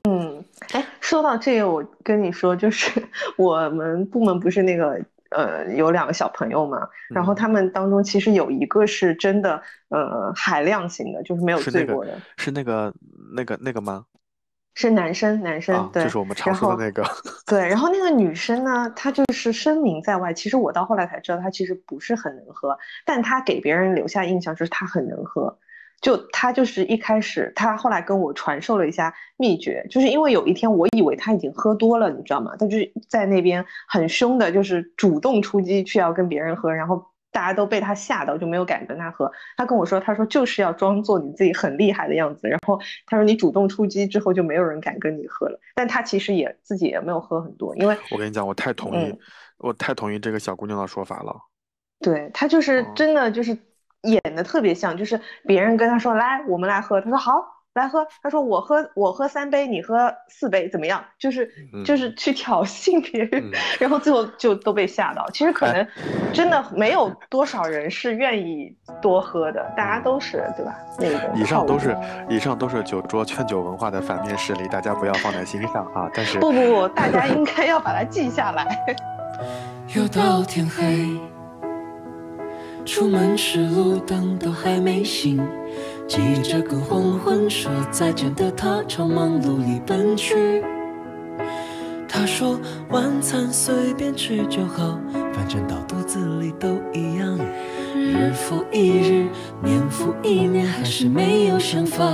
[0.10, 3.01] 嗯，哎，说到这个，我跟你说，就是
[3.38, 12.93] 我们部门不是那个呃有两个小朋友嘛，然后嗯他们当中其实有一个是真的呃海量型的，就是没有醉过的，是那个
[13.34, 14.03] 那个那个吗？
[14.76, 17.03] 是男生，男生啊，对就是我们常说的那个。
[17.47, 20.34] 对，然后那个女生呢，她就是声名在外。
[20.34, 25.58] 其实我到后来才知道，她其实不是很能喝，但她给别人留下印象就是她很能喝。
[26.02, 32.56] 就他就是一开始，他后来跟我传授了一下秘诀，就是因为有一天我以为他已经喝多了，你知道吗？
[32.58, 39.32] 他就是在那边很凶的，就是主动出击去要跟别人喝，然后大家都被他吓到，就没有敢跟他喝。
[39.58, 45.60] 他跟我说，他说就是要装作你自己很厉害的样子，然后他说你主动出击之后就没有人敢跟你喝了。
[45.74, 49.18] 但他其实也自己也没有喝很多，因为我跟你讲，我太同意，嗯
[49.58, 51.36] 我太同意这个小姑娘的说法了。
[52.00, 53.58] 对他就是哦真的就是
[54.12, 57.34] 演的特别像，就是别人跟他说来我们来喝，他说好
[57.74, 61.03] 来喝，他说我喝我喝三杯，你喝四杯怎么样？
[61.20, 61.47] 就是
[61.86, 65.30] 就是去挑衅别人，嗯 然后最后就都被吓到。
[65.32, 70.76] 其实可哎能真的没有多少人是愿意多喝的，大家都是对吧？
[70.99, 71.95] 那个以上都是
[72.28, 76.10] 以上都是酒桌劝酒文化的反面事例，大家不要放在心上啊。
[76.16, 78.66] 但是不不不，大家应该要把它记下来。
[79.95, 81.08] 又到天黑，
[82.88, 85.45] 出门时路灯都还没醒，
[86.07, 90.63] 急着跟黄昏说再见的他朝忙碌里奔去。
[92.07, 92.57] 他说
[92.89, 94.97] 晚餐随便吃就好，
[95.33, 97.38] 反正到肚子里都一样。
[97.93, 99.27] 日复一日，
[99.61, 102.05] 年复一年，还是没有想法。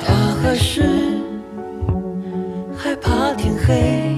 [0.00, 1.18] 他还是
[2.76, 4.14] 害怕天黑。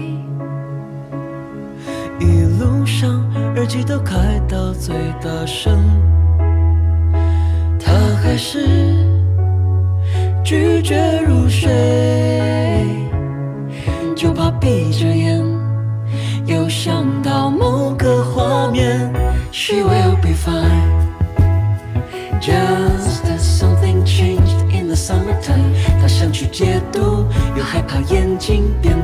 [2.21, 3.25] 一路上
[3.57, 5.79] 耳机都开到最大声，
[7.79, 7.93] 他
[8.23, 8.67] 还是
[10.45, 11.69] 拒绝入睡，
[14.17, 15.43] 就怕闭着眼
[16.47, 19.13] 又想到某个画面。
[19.53, 21.01] She will be fine.
[22.41, 27.27] Just as something changed in the summertime，他想去解读，
[27.57, 28.97] 又害怕眼睛变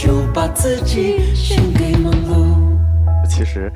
[0.00, 3.26] 就把自己献给忙碌。
[3.28, 3.68] 其实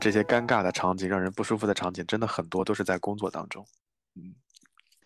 [0.00, 3.62] 这些尴尬的场景、让人不舒服的场景，真的很多都是在工作当中。
[4.16, 4.32] 嗯，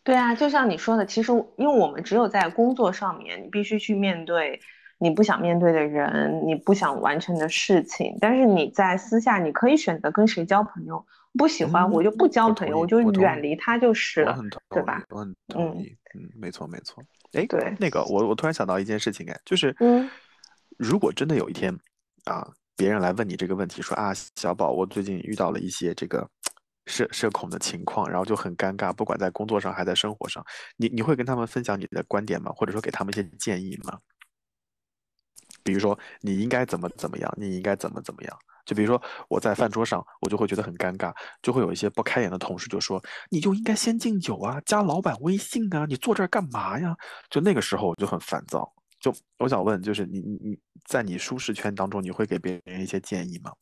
[0.05, 4.61] 对啊，就像你说的，其实因为我们只有在工作上面，你必须去面对
[4.99, 8.17] 你不想面对的人，你不想完成的事情。
[8.21, 11.05] 但是你在私下，你可以选择跟谁交朋友，
[11.37, 15.03] 不喜欢我就不交朋友，我我就远离他就是了我很，同意对吧？
[15.11, 15.97] 我很同嗯意。
[16.15, 17.03] 嗯，没错没错。
[17.33, 20.09] 哎，对那个我我突然想到一件事情，哎，就是嗯
[20.79, 21.77] 如果真的有一天
[22.25, 22.47] 啊，
[22.77, 26.29] 别人来问你这个问题，说啊，小宝，我最近遇到了一些这个
[26.87, 30.45] 社社恐的情况，然后就很尴尬，不管在工作上还在生活上，
[30.77, 32.53] 你你会跟他们分享你的观点吗？
[32.55, 33.99] 或者说给他们一些建议吗？
[35.63, 38.39] 比如说你应该怎么怎么样，你应该怎么怎么样。
[38.65, 41.13] 就比如说我在饭桌上，我就会觉得很尴尬，
[41.43, 46.97] 就会有一些不开眼的同事就说：“你就应该先敬酒啊，加老板微信啊，你坐这儿干嘛呀？”
[47.29, 48.73] 就那个时候我就很烦躁。
[49.03, 53.53] 就我想问，就是你你你在你舒适圈当中，你会给别人一些建议吗？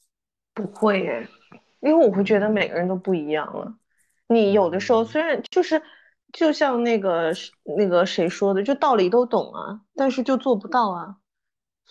[0.52, 1.26] 不会耶，
[1.80, 3.74] 因为我会觉得每个人都不一样了。
[4.28, 5.82] 你有的时候虽然就是，
[6.30, 7.32] 就像那个
[7.78, 11.16] 那个谁说的，就道理都懂啊，但是就做不到啊。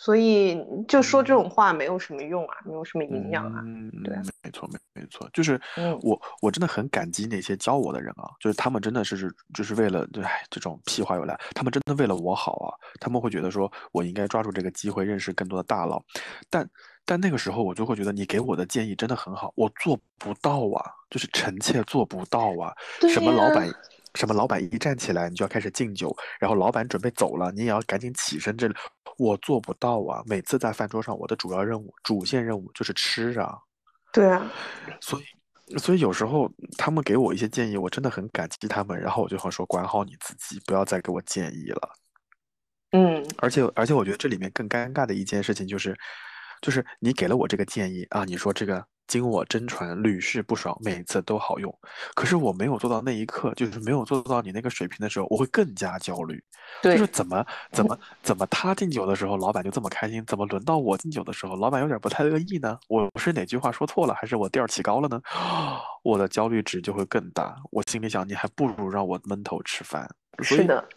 [0.02, 3.62] 所以就说这种话没有什么用啊，没有什么营养啊。
[3.66, 12.72] 嗯，对啊没错，没没错，就是嗯我我真的很感激那些教我的人啊，就是他们真的是就是为了，对，这种屁话又来，他们真的为了我好啊，
[13.02, 16.02] 他们会觉得说我应该抓住这个机会认识更多的大佬，
[16.50, 16.66] 但
[17.04, 20.80] 但那个时候我就会觉得你给我的建议真的很好，我做不到啊，
[21.10, 23.70] 就是臣妾做不到啊，对什么老板。
[24.16, 28.56] 什么老板一站起来，你就要开始敬酒，然后老板准备走了，你也要赶紧起身。
[28.58, 28.70] 这
[29.18, 30.24] 我做不到啊！
[30.26, 33.58] 每次在饭桌上，我的主要任务、主线任务就是吃啊。
[34.14, 34.52] 对啊，
[35.02, 35.20] 所
[35.68, 39.00] 以，所以有时候他们给我一些建议，我真的很感激他们。
[39.00, 41.90] 然后我就会说，管好你自己，不要再给我建议了。
[42.92, 45.96] 嗯而且，而且我觉得这里面更尴尬的一件事情就是，
[46.62, 51.76] 就是你给了我这个建议啊，你说这个经我真传，屡试不爽，每次都好用。
[52.14, 56.42] 可是我没有做到那一刻，就是没有做到你那个水平的时候，我会更加焦虑。
[56.84, 62.78] 对就是怎么怎么怎么他敬酒的时候，老板就这么开心，怎么轮到我敬酒的时候，老板有点不太乐意呢？
[62.88, 65.20] 我是哪句话说错了，还是我调儿起高了呢？
[66.04, 67.56] 我的焦虑值就会更大。
[67.72, 70.08] 我心里想，你还不如让我闷头吃饭。
[70.44, 70.88] 是的，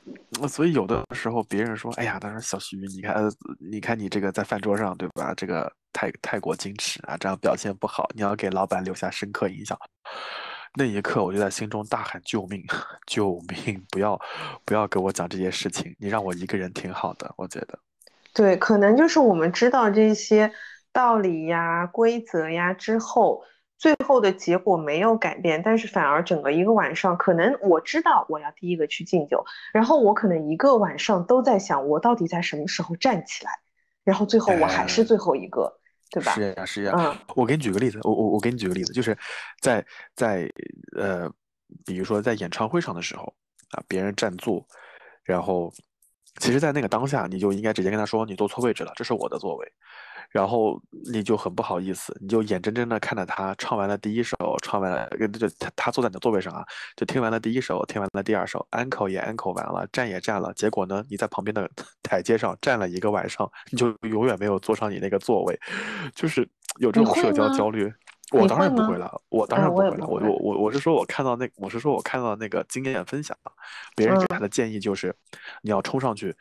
[0.40, 5.32] 呃所以有的时候别人说，哎呀，他说小徐，你看，呃，你看你这个在饭桌上，对吧？
[5.34, 9.78] 这个太太过矜持啊，这样表现不好，你要给老板留下深刻印象。
[10.74, 12.64] 那一刻，我就在心中大喊救命，
[13.06, 13.84] 救命！
[13.90, 14.18] 不要
[14.64, 17.78] 不要给我讲这些事情，你让我一个人挺好的，我觉得。
[18.32, 20.50] 对，可能就是我们知道这些
[20.90, 23.44] 道理呀、规则呀之后，
[23.82, 33.50] 最后的结果没有改变，但是反而整个一个晚上，可能我知道我要第一个去敬酒，然后我可能一个晚上都在想，我到底在什么时候站起来，
[34.04, 35.80] 然后最后我还是哎最后一个，
[36.12, 36.30] 对吧？
[36.32, 36.92] 是呀，是呀。
[36.96, 39.18] 嗯我给你举个例子，我我我给你举个例子，就是
[39.60, 40.48] 在在
[40.96, 41.28] 呃，
[41.84, 43.34] 比如说在演唱会上的时候
[43.72, 44.64] 啊，别人占座，
[45.24, 45.72] 然后
[46.38, 49.72] 其实，在那个当下，你就应该直接跟他说你坐错位置了，这是我的座位，
[50.32, 50.80] 然后
[51.12, 56.64] 你就很不好意思，你就眼睁睁的看着他唱完了第一首，唱完了，呃就他他坐在你的座位上啊，
[56.96, 61.68] 就听完了第一首，听完了第二首，uncle 也 uncle 完了，站也站了，结果呢，你在旁边的
[62.02, 65.58] 台阶上站了一个晚上，你就永远没有坐上你那个座位，
[66.14, 67.92] 就是有这种社交焦虑。
[68.30, 70.06] 我当然不会了，我当嗯然不会了。
[70.06, 73.36] 我我我我我是说，我看到那我是说我看到那个经验分享，
[73.94, 75.14] 别人给他嗯的建议就是，
[75.60, 76.34] 你要冲上去，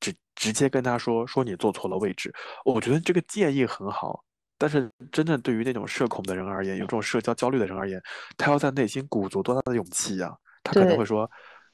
[0.00, 2.32] 直直接跟他说说你坐错了位置。
[2.64, 4.24] 我觉得这个建议很好，
[4.56, 8.02] 但是真正对于那种社恐的人而言，有这种社交焦虑的人而言，
[8.36, 11.30] 他要在内心鼓足多大的勇气呀、他可能会说，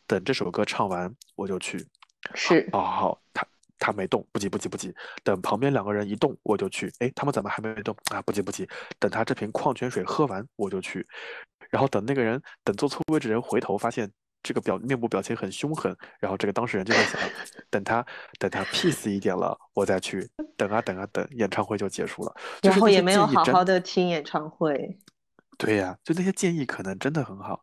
[0.06, 1.78] 等这首歌唱完我就去。
[2.34, 3.46] 是哦好好，他
[3.78, 6.90] 他没动，不急不急不急，等旁边两个人一动我就去。
[7.00, 8.22] 哎，他们怎么还没动啊？
[8.22, 8.66] 不急不急，
[8.98, 11.06] 等他这瓶矿泉水喝完我就去。
[11.68, 14.10] 然后等那个人等坐错位置人回头发现
[14.44, 17.20] 这个表面部表情很凶狠，然后这个当事人就在想，
[17.70, 18.06] 等他
[18.38, 20.28] 等他 peace 一点了我再去。
[20.56, 22.32] 等啊等啊等，演唱会就结束了。
[22.62, 24.96] 就然后也没有好好的听演唱会。
[25.56, 27.58] 对呀，就那些建议可能真的很好，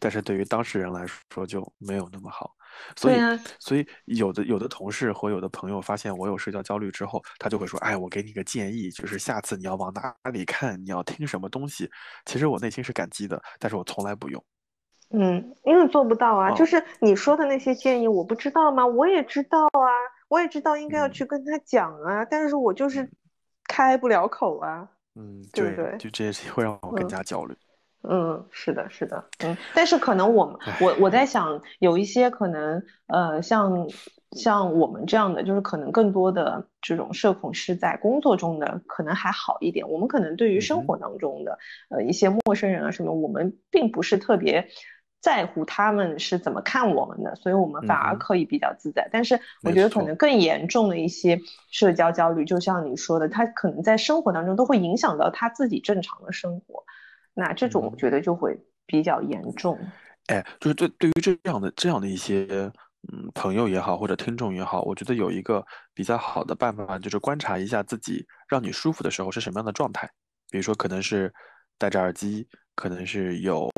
[0.00, 2.50] 但是对于当事人来说就没有那么好。
[2.96, 11.90] 所以，对呀所以有的有的同事和有的朋友发现我有社交焦虑之后，他就会说：“哎，我给你个建议，就是下次你要往哪里看，你要听什么东西。”
[12.24, 14.42] 其实我内心是感激的，但是我从来不用。
[15.12, 18.86] 嗯，因为做不到啊，就哦是你说的那些建议，我不知道吗？
[18.86, 19.90] 我也知道啊，
[20.28, 23.08] 我也知道应该要嗯去跟他讲啊，但是我就是
[23.68, 24.88] 开不了口啊。
[25.14, 27.54] 嗯，对不对就这些会让我更嗯加焦虑。
[28.08, 33.86] 嗯，是的，是的，嗯，但是可能我们，我我在想，有一些可能，呃，像
[34.32, 39.88] 像我们这样的，就是可能更多的这种社恐是在工作中的，可能还好一点。
[39.88, 41.56] 我们可能对于生活当中的，
[41.90, 44.66] 呃，一些陌生人啊什么，我们并不是特别
[45.22, 49.08] 在乎他们是怎么看我们的，所以我们反而可以比较自在。
[49.12, 56.84] 但是我觉得可能更严重的一些社交焦虑，就像你说的，他可能在生活当中都会影响到他自己正常的生活。
[57.34, 59.78] 那这种我嗯觉得就会比较严重。
[60.26, 62.70] 哎，就是对对于这样的这样的一些
[63.12, 65.64] 嗯朋友也好，或者听众也好，我觉得有一个
[65.94, 70.10] 比较好的办法，就是观察一下自己让你舒服的时候是什么样的状态。
[70.50, 71.32] 比如说，可能是
[71.82, 73.68] 戴着耳机，可能是有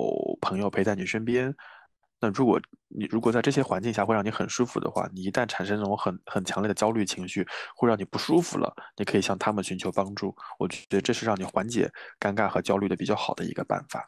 [0.43, 1.55] 朋友陪在你身边。
[2.21, 10.37] 那如果你如果在这些环境下会让你很舒服的话，你一旦产生那种很很强烈的焦虑情绪，会让你不舒服了，你可以向他们寻求帮助。
[10.59, 11.91] 我觉得这是让你缓解
[12.21, 14.07] 尴尬和焦虑的比较好的一个办法。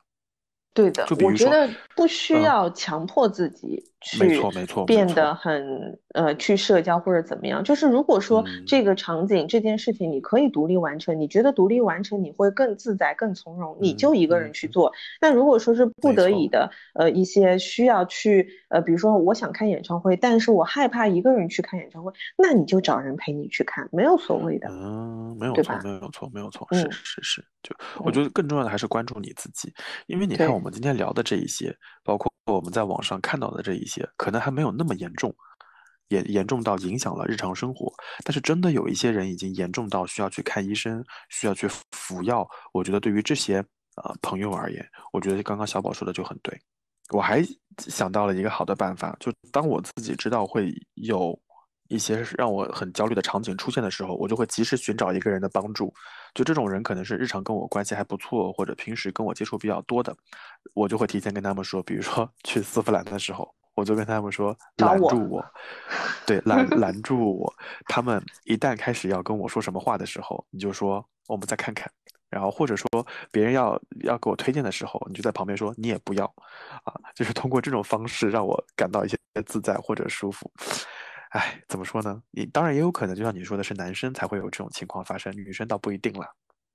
[0.75, 3.81] 对的就，比如说我觉得不需嗯要强迫自己没
[4.21, 7.63] 没错没错变得很呃去社交或者怎么样。
[7.65, 14.93] 就是如果说嗯这个场景这件事情你可以独立完成，你觉得独立完成你会更自在、更从容，你嗯就一个人嗯去做。
[15.21, 24.69] 但如果说是不得已的呃一些需要去呃，比如说我想看演唱会，但是我害怕一个人去看演唱会，那你就找人陪你去看，没有所谓的。
[24.71, 29.73] 嗯，没有错，没有错，没有错，嗯是是是，就我嗯觉得更重要的还是关注你自己，
[30.07, 31.75] 因为你看我们今天聊的这一些，
[32.07, 35.35] 包括我们在网上看到的这一些，可能还没有那么严重，
[36.09, 37.93] 严严重到影响了日常生活，
[38.25, 42.49] 但是真的有一些人已经严重到需要去看医生，需要去服药。
[42.73, 43.57] 我觉得对于这些
[43.97, 46.57] 呃朋友而言，我觉得刚刚小宝说的就很对。
[47.11, 47.45] 我还
[47.79, 51.39] 想到了一个好的办法，就当我自己知道会有
[51.89, 55.93] 一些让我很焦虑的场景出现的时候，我就会及时寻找一个人的帮助。
[56.35, 60.15] 就这种人可能是日常跟我关系还不错，或者平时跟我接触比较多的，
[60.75, 65.45] 我就会提前跟他们说，比如说 去丝芙兰的时候，我就跟他们说拦住我，
[66.27, 67.55] 对，拦拦住我。
[67.87, 71.91] 他们一旦开始要跟我说什么话的时候，你就说我们再看看。
[72.29, 72.89] 然后或者说
[73.31, 76.27] 别人要要给我推荐的时候，你就在旁边说你也不要，
[76.83, 79.17] 啊，就是通过这种方式让我感到一些
[79.47, 80.51] 自在或者舒服。
[81.37, 82.23] 哎，怎么说呢？
[82.31, 86.27] 你当然也有可能，就像你说的是男生才会有这种情况发生，女生倒不一定了。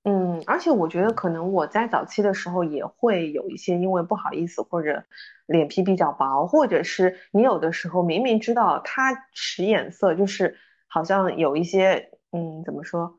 [0.04, 5.04] 嗯，而且我觉得可能我在早期的时候也会有一些因为不好意思或者
[5.46, 10.56] 脸皮比较薄，或者是你有的时候明明知道他使眼色，就是
[10.86, 13.18] 好像有一些嗯怎么说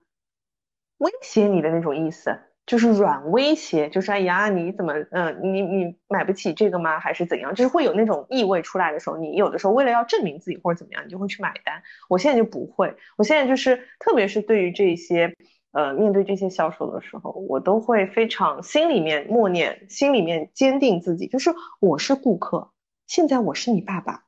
[0.99, 6.99] 威胁你的那种意思，就是软威胁，就是哎呀你怎么嗯你你买不起这个吗？
[6.99, 7.53] 还是怎样？
[7.55, 11.82] 就是会有那种意味出来的时候，你有的时候为了要证明自己或者怎么样，你就会去买单。
[12.09, 15.36] 我现在就不会，我现在就是特别是对于这些。
[15.76, 21.49] 呃面对这些销售的时候，我都会非常心里面默念，心里面坚定自己，就是
[21.80, 22.70] 我是顾客，
[23.07, 24.26] 现在我是你爸爸，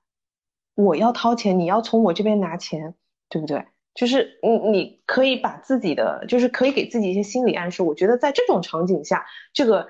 [0.73, 2.95] 我要掏钱，你要从我这边拿钱，
[3.29, 3.63] 对不对？
[3.95, 7.81] 就是你你可以把自己的，就是可以给自己一些心理暗示。
[7.81, 9.87] 我觉得在这种场景下，这个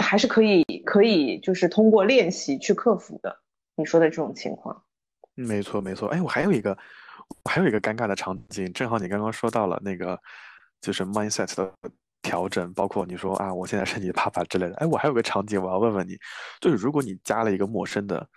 [0.00, 3.38] 还是可以可以就是通过练习去克服的。
[3.74, 4.82] 你说的这种情况，
[5.34, 6.08] 没错没错。
[6.08, 6.76] 哎，我还有一个，
[7.44, 10.18] 我还有一个尴尬的场景，正好你刚刚说到了那个，
[10.80, 11.72] 就是 mindset 的
[12.20, 14.74] 调整，包括你说啊，我现在是你爸爸之类的。
[14.76, 16.16] 哎，我还有个场景，我要问问你，
[16.60, 18.28] 就是如果你加了一个陌生的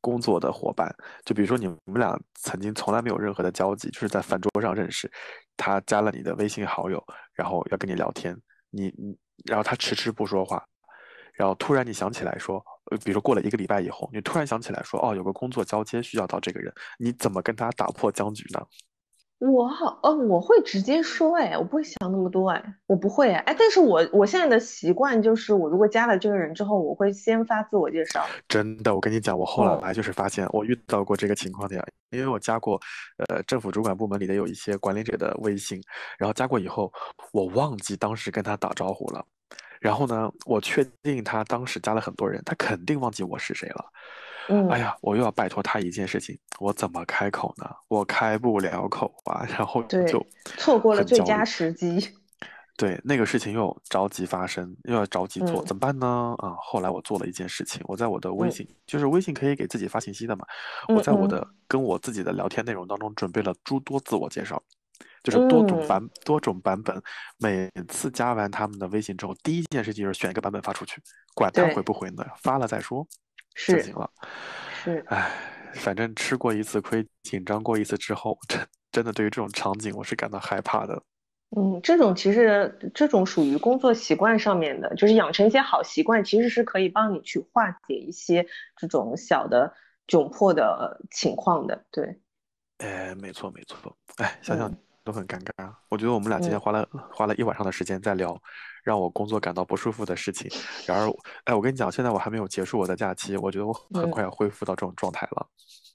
[0.00, 0.94] 工作的伙伴，
[1.24, 5.10] 就比如说你们俩曾经从来没有任何的交集，就是在饭桌上认识，
[5.56, 7.02] 他加了你的微信好友，
[7.34, 8.36] 然后要跟你聊天，
[8.70, 10.64] 你你，然后他迟迟不说话，
[11.34, 18.60] 然后突然你想起来说，呃，比如说过了一个礼拜以后，你突然想起来说，哦，有个工作交接需要到这个人，你怎么跟他打破僵局呢？
[19.38, 28.26] 我好，呃，我会直接说，哎，我不会想那么多，哎，我不会，哎，但是我我现在的习惯就是，我如果加了这个人之后，我会先发自我介绍。
[28.48, 32.80] 真的，我跟你讲，我后哦来就是发现我遇到过这个情况的呀，因为我加过，
[33.28, 35.80] 呃，政府主管部门里的有一些管理者的微信，
[36.18, 36.92] 然后加过以后，
[37.32, 39.24] 我忘记当时跟他打招呼了，
[39.80, 43.84] 然后呢，我确定他当时加了很多人，他肯定忘记我是谁了。
[44.48, 47.68] 嗯，哎呀，我又要拜托他一件事情，我怎么开口呢？
[47.88, 50.26] 我开不了口啊，然后就
[50.56, 52.08] 错过了最佳时机。
[52.78, 55.66] 对，那个事情又着急发生，又要着急做，嗯。
[55.66, 56.34] 怎么办呢？
[56.38, 58.50] 啊，后来我做了一件事情，我在我的微嗯。
[58.52, 60.46] 信，就是微信可以给自己发信息的嘛，
[60.88, 61.48] 嗯我在我嗯的。
[61.66, 64.62] 跟我自己的聊天内容当中准备了诸多自我介绍，
[65.24, 65.88] 就是多种嗯。
[65.88, 67.02] 版多种版本，
[67.38, 71.02] 每次加完他们的微信之后，第一件事情就是选一个版本发出去，
[71.34, 73.04] 管他回不回呢，发了再说
[73.66, 74.10] 就是行了。
[74.72, 75.30] 是，唉，
[75.74, 81.02] 反正吃过一次亏，紧张过一次之后，真真的对于这种场景我是感到害怕的。
[81.56, 88.46] 嗯，这种其实这种属于工作习惯上面的，就是养成一些好习惯，其实是可以帮你去化解一些
[88.76, 89.72] 这种小的
[90.06, 91.86] 窘迫的情况的。
[91.90, 92.20] 对，
[92.78, 95.72] 哎，没错没错，哎，想想嗯都很尴尬。
[95.88, 98.38] 我觉得我们俩今天嗯花了花了一晚上的时间在聊
[98.82, 100.50] 让我工作感到不舒服的事情，
[100.86, 101.10] 然而，
[101.44, 105.46] 哎，我跟你讲，现在我还没有结束我的假期，我觉得我很嗯快要恢复到这种状态了。
[105.48, 105.87] 嗯，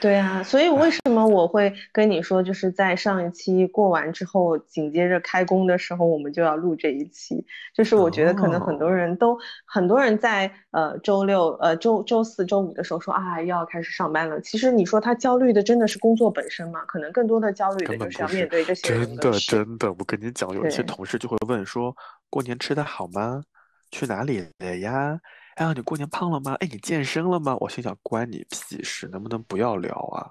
[0.00, 7.44] 对啊，所以为什么我会跟你说，就是在上一期过完之后，紧接着开工的时候，我们就要录这一期。
[7.74, 14.40] 就是我觉得可能很多人都，很多人在呃周六、呃周周四周五的时候说啊又要开始上班了。
[14.40, 16.80] 其实你说他焦虑的真的是工作本身吗？
[16.86, 19.32] 可能更多的焦虑的就是要面对这些人真的。
[19.38, 21.94] 真的，我跟你讲，有一些同事就会问说，
[22.30, 23.42] 过年吃的好吗？
[23.90, 25.20] 去哪里了呀？
[25.56, 26.54] 哎呀，你过年胖了吗？
[26.60, 27.56] 哎，你健身了吗？
[27.60, 30.30] 我心想，关你屁事，能不能不要聊啊？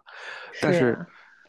[0.62, 1.06] 但是，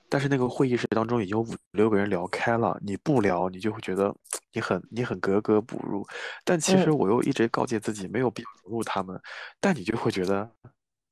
[0.08, 4.14] 但是那个会议室当中已经有五六个人聊开了，你不聊，你就会觉得
[4.52, 6.06] 你很你很格格不入。
[6.42, 9.20] 但其实嗯我又一直告诫自己没有必要融入他们，
[9.60, 10.50] 但你就会觉得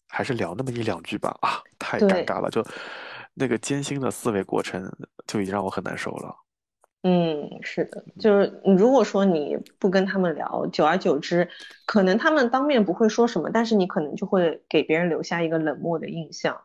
[0.08, 2.64] 还是聊那么一两句吧，啊，太尴尬了，就
[3.34, 4.90] 那个艰辛的思维过程
[5.26, 6.34] 就已经让我很难受了。
[7.06, 11.46] 嗯，是的，就是你如果说你不跟他们聊，久而久之，
[11.84, 16.62] 可能他们当面不会说什么，但是你可能就会给别人留下一个冷漠的印象。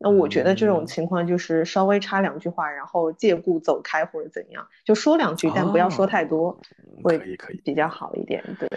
[0.00, 6.60] 那我觉得这种嗯情况就是稍微插两句话，然后借故走开或者怎样，就说两句，但不要说太多，
[6.96, 8.42] 嗯 会比较好一点。
[8.58, 8.68] 对，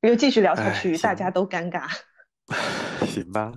[0.00, 1.88] 因为继续聊下哎去，大家都尴尬。
[3.06, 3.52] 行吧，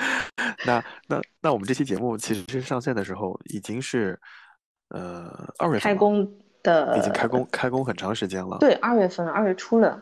[0.66, 4.18] 那那那我们这期节目其实是上线的时候已经是
[4.92, 6.32] 呃二月份开工
[6.62, 8.58] 的已经开工开工很长时间了。
[8.58, 10.00] 对，二月份，二月初了。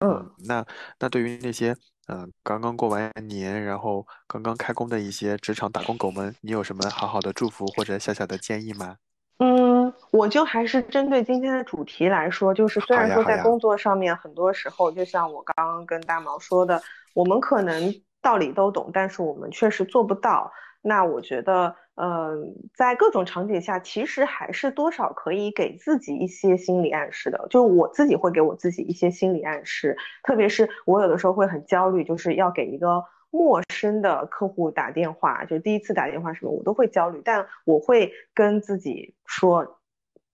[0.00, 0.64] 嗯，嗯，那
[0.98, 1.72] 那对于那些
[2.08, 8.96] 嗯、呃刚刚过完年，然后刚刚开工的一些职场打工狗们，你有什么好好的祝福或者小小的建议吗？
[9.40, 16.82] 嗯，我就还是针对今天的主题来说，就是虽然说在工作上面，很多时候就像我刚刚跟大毛说的，
[17.14, 20.50] 我们可能道理都懂，但是我们确实做不到。
[20.82, 27.46] 那我觉得，嗯、在各种场景下，其实还是多少可以给自己一些心理暗示的。
[27.50, 39.80] 就是我自己会给我自己一些心理暗示，特别是我有的时候会很焦虑，就是要给一个陌生的客户打电话，就第一次打电话什么，我都会焦虑，但我会跟自己说，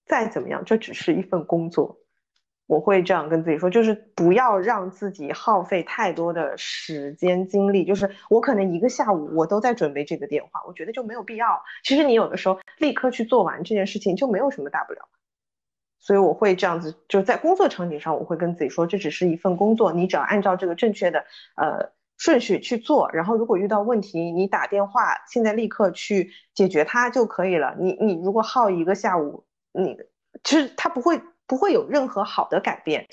[0.05, 1.99] 再怎么样，这只是一份工作。
[2.67, 7.85] 我会这样跟自己说，就是不要让自己耗费太多的时间精力。
[7.85, 11.63] 就是我可能一个下午我都在准备这个电话，我觉得就没有必要。
[11.85, 15.01] 其实你有的时候立刻去做完这件事情就没有什么大不了。
[15.99, 21.21] 所以我会这样子，就在工作场景上，我会跟自己说，这只是一份工作，你只要按照这个正确的
[21.57, 27.75] 呃顺序去做，然后如果遇到问题，你打电话，现在立刻去解决它就可以了。
[27.79, 29.97] 你你如果耗一个下午，你
[30.43, 33.07] 其实它不会不会有任何好的改变。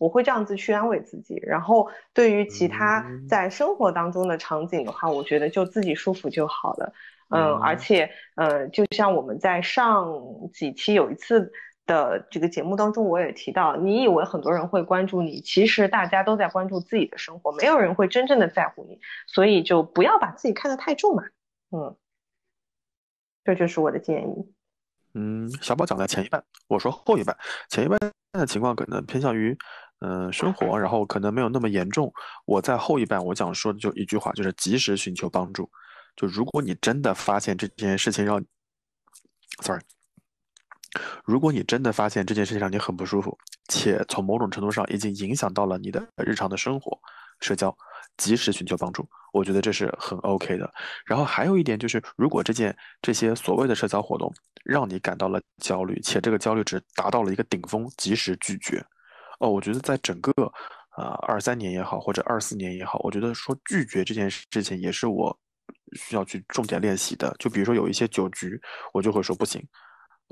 [0.00, 6.92] 我会这样子去安慰自己，然后对于其他嗯在生活当中的场景的话，我觉得就自己舒服就好了。
[7.30, 10.06] 嗯，嗯而且呃，就像我们在上
[10.52, 11.50] 几期有一次
[11.84, 21.24] 的这个节目当中，我也提到，你以为很多人会关注你，其实大家都在关注自己的生活，没有人会真正的在乎你，所以就不要把自己看得太重嘛。
[21.72, 21.96] 嗯，
[23.42, 24.54] 这就是我的建议。
[25.14, 27.36] 嗯，小宝讲的前一半，我说后一半。
[27.68, 27.98] 前一半
[28.32, 29.56] 的情况可能偏向于，
[30.00, 32.12] 嗯、生活，然后可能没有那么严重。
[32.44, 35.68] 我在后一半，我想说的就一句话，就是及时寻求帮助。
[36.14, 38.44] 就如果你真的发现这件事情让
[39.62, 39.80] ，sorry，
[41.24, 46.98] 如果你真的发现这件事情让你很不舒服，且从某种程度上已经影响到了你的日常的生活、
[47.40, 47.76] 社交，
[48.18, 50.70] 及时寻求帮助，我觉得这是很 OK 的。
[51.06, 54.30] 然后还有一点就是，如果这件这些所谓的社交活动
[54.64, 58.84] 让你感到了焦虑，且这个焦虑值达到了一个顶峰，及时拒绝。
[59.40, 60.32] 哦，我觉得在整个
[60.90, 65.38] 啊二三年也好，或者二四年也好，我觉得说拒绝这件事情也是我
[65.92, 67.34] 需要去重点练习的。
[67.38, 68.60] 就比如说有一些酒局，
[68.92, 69.64] 我就会说不行，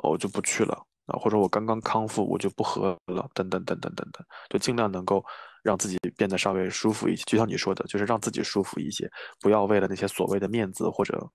[0.03, 0.75] 我就不去了
[1.07, 5.25] 啊，或者我刚刚康复，我就不喝了，等等等等等等，就尽量能够
[5.67, 7.25] 让自己变得稍微舒服一些。
[7.27, 9.11] 就像你说的，就是让自己舒服一些，
[9.41, 11.29] 不要为了那些所谓的面子或者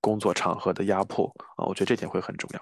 [0.00, 1.26] 工作场合的压迫
[1.56, 2.60] 啊，我觉得这点会很重要。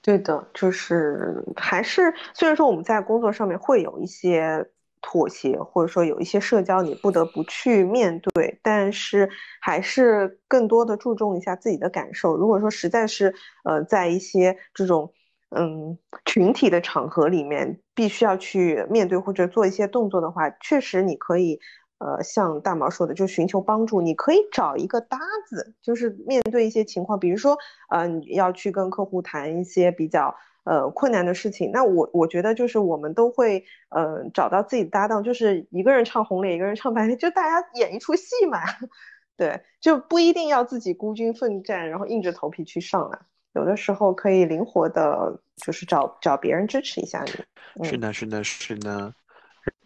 [0.00, 4.66] 对的，就是还是虽然说我们在工作上面会有一些
[5.00, 9.30] 妥协，或者说有一些社交你不得不去面对，但是
[9.60, 12.36] 还是更多的注重一下自己的感受。
[12.36, 13.32] 如果说实在是
[13.64, 15.12] 呃在一些这种
[15.54, 21.58] 嗯群体的场合里面必须要去面对或者做一些动作的话，确实你可以。
[22.04, 24.00] 呃，像大毛说的，就寻求帮助。
[24.00, 25.16] 你可以找一个搭
[25.48, 27.56] 子，就是面对一些情况，比如说，
[27.90, 30.34] 呃，你要去跟客户谈一些比较
[30.64, 31.70] 呃困难的事情。
[31.70, 38.58] 那我我觉得就是我们都会呃找到自己的搭档，就是一个人唱红脸，一个人唱白脸，就大家演一出戏嘛。
[39.38, 43.26] 对，就不一定要自己孤军奋战，然后硬着头皮去上了。
[43.54, 47.32] 有的时候可以灵活的，就是找找别人支持一下你。
[47.80, 49.12] 嗯是呢，是呢，是呢。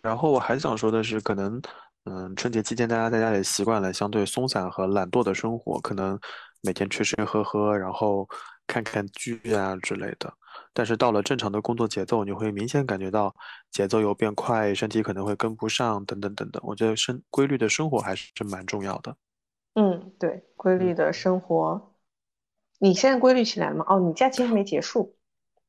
[0.01, 1.61] 然后我还想说的是，可能，
[2.05, 6.19] 嗯，春节期间大家在家里习惯了相对松散和懒惰的生活，可能
[6.63, 8.29] 每天吃吃喝喝，然后
[8.67, 10.33] 看看剧啊之类的。
[10.73, 13.35] 但是到了正常的工作节奏，你会明显感觉到
[13.73, 16.63] 节奏有变快，身体可能会跟不上，等等等等。
[16.65, 19.17] 我觉得生规律的生活还是蛮重要的。
[19.75, 21.96] 嗯，对，规律的生活。
[22.79, 23.85] 你现在规律起来了吗？
[23.89, 25.15] 哦，你假期还没结束。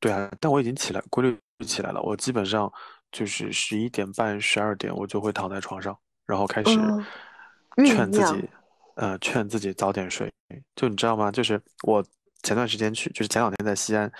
[0.00, 2.00] 对啊，但我已经起来，规律起来了。
[2.02, 2.72] 我基本上
[3.10, 6.70] 就是十一点半、十二点，我就会躺在床上，然后开始
[7.86, 8.48] 劝自己，
[8.96, 10.30] 呃，劝自己早点睡。
[10.76, 11.32] 就你知道吗？
[11.32, 12.04] 就是我
[12.42, 14.10] 前段时间去，就是前两天在西安，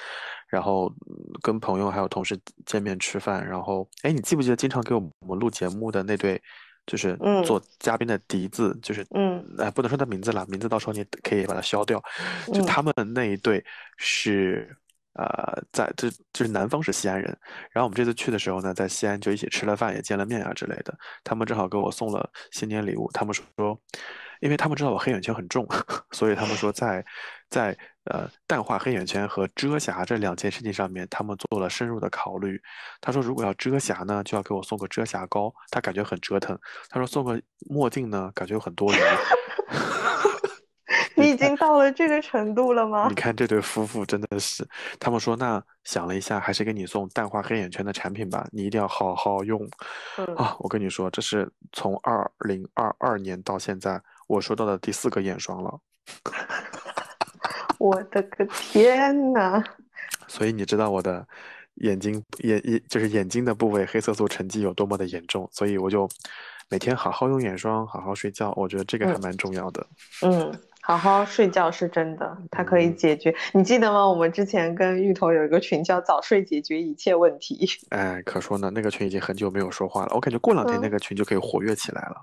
[0.48, 6.42] 然后嗯跟朋友还有同事见面吃饭，然后，哎，你记不记得经常给我们录节目的那对，
[6.88, 12.02] 就是嗯做嘉宾的笛子，就是，嗯哎，不能说他名字了，名字到时候你可以把它消掉。
[12.46, 13.62] 就嗯他们那一对
[13.98, 14.74] 是，
[15.12, 17.28] 呃，在这就是南方是西安人，
[17.70, 20.96] 然后我们这次去的时候呢，在西安就一起吃了饭，也见了面啊之类的。
[21.22, 23.78] 他们正好给我送了新年礼物，他们说，
[24.40, 25.68] 因为他们知道我黑眼圈很重，
[26.12, 27.04] 所以他们说在
[27.50, 32.60] 在呃淡化黑眼圈和遮瑕这两件事情上面，他们做了深入的考虑。
[33.00, 36.58] 他说，如果要遮瑕呢，就要给我送个遮瑕膏，他感觉很折腾。
[36.88, 38.96] 他说送个墨镜呢，感觉很多余。
[41.16, 43.14] 你已 经到了这个程度了吗你？
[43.14, 44.66] 看这对夫妇真的是，
[45.00, 49.68] 他们说那想了一下，还是给你送淡化黑眼圈的产品吧，你一定要好好用
[50.16, 50.56] 嗯啊！
[50.60, 55.80] 我跟你说，这是从二零二二年到现在我收到的第四个眼霜了，
[57.78, 59.62] 我的个天呐！
[60.26, 61.26] 所以你知道我的
[61.76, 66.08] 眼睛眼眼就是眼睛的部位黑色素沉积有多么的严重，所以我就
[66.68, 69.86] 每天好好用眼霜，好好睡觉，我觉得这个还嗯蛮重要的。
[70.22, 70.52] 嗯，
[70.82, 73.34] 好好睡觉是真的，它可以嗯解决。
[73.52, 74.06] 你记得吗？
[74.06, 82.16] 我们之前跟芋头有一个群叫“早睡解决一切问题哎，可说呢，那个群已经很久没有说话了，我感觉过两天那嗯个群就可以活跃起来了。”。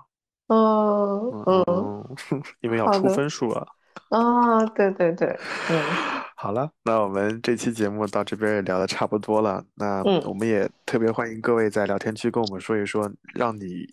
[0.48, 3.66] 嗯嗯嗯，因为要出分数了。
[4.10, 5.28] 啊，对对对，
[5.70, 5.82] 嗯
[6.36, 9.64] 好了，那我们这期节目到这边也聊的差不多了。
[9.74, 13.86] 那嗯我们也特别欢迎各位在聊天区跟我们说一说让你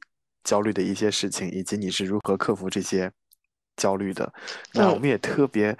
[0.43, 3.09] 焦虑的一些事情，以及你是如何克服这些
[3.77, 4.31] 焦虑的。
[4.73, 5.75] 那我嗯们也特别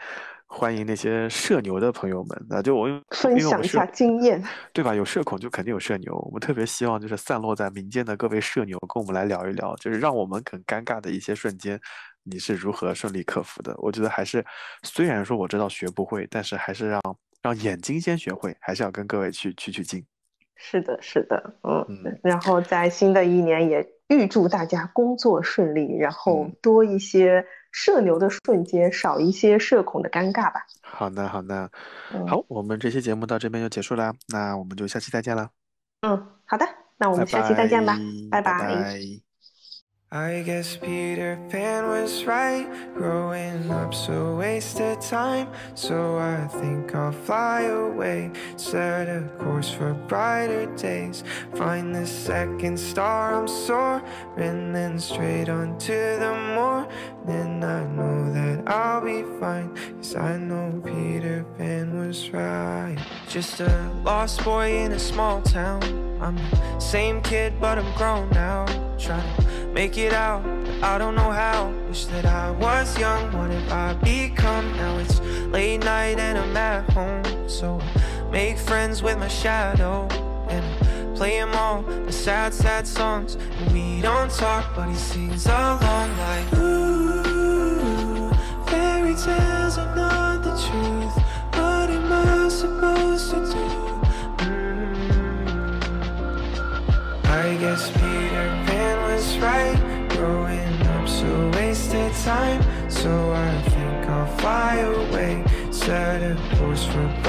[0.48, 2.46] 欢迎那些社牛的朋友们。
[2.50, 4.42] 那就我因分享一下经验。
[4.74, 4.96] 对吧？
[4.96, 11.80] 有社恐就肯定有社牛，我们特别希望就是散落在民间的各位社牛跟我们来聊一聊，就是让我们很尴尬的一些瞬间，
[12.24, 13.76] 你是如何顺利克服的？
[13.78, 14.46] 我觉得还是
[14.84, 17.02] 虽然说我知道学不会，但是还是让
[17.42, 20.06] 让眼睛先学会，还是要跟各位去取取经。
[20.56, 30.66] 是的，是的，嗯，嗯然后在新的一年也预祝大家工作顺利，然后嗯多一些社牛的瞬间，少一些社恐的尴尬吧。
[30.82, 31.70] 好的，好的，
[32.14, 35.50] 嗯好，我们这期节目到这边就结束啦，那我们就下期再见了，
[36.02, 36.66] 嗯，好的，
[36.98, 37.98] 那我们下期再见吧，
[38.32, 39.33] 拜拜拜
[40.14, 42.68] I guess Peter Pan was right.
[42.94, 45.48] Growing up so wasted time.
[45.74, 48.32] So I think I'll fly away.
[48.56, 51.24] Set a course for brighter days.
[51.56, 54.72] Find the second star I'm soaring.
[54.72, 57.64] Then straight on to the morning.
[57.64, 59.76] I know that I'll be fine.
[59.96, 63.00] Cause I know Peter Pan was right.
[63.28, 65.82] Just a lost boy in a small town.
[66.22, 68.68] I'm the same kid, but I'm grown now.
[69.00, 70.46] Trying to make it out,
[70.84, 71.72] I don't know how.
[71.88, 74.72] Wish that I was young, what have I become?
[74.78, 75.20] Now it's
[75.52, 77.50] late night and I'm at home.
[77.50, 80.08] So I make friends with my shadow
[80.50, 83.36] and I play him all the sad, sad songs.
[83.36, 88.30] And we don't talk, but he sings along like, Ooh,
[88.68, 91.23] fairy tales are not the truth.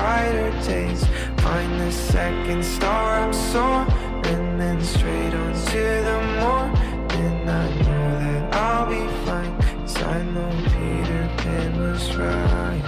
[0.05, 1.03] Brighter days.
[1.39, 4.59] Find the second star I'm soaring.
[4.59, 7.49] Then straight on to the morning.
[7.49, 9.55] I know that I'll be fine.
[9.81, 12.85] Cause I know Peter Pan was right.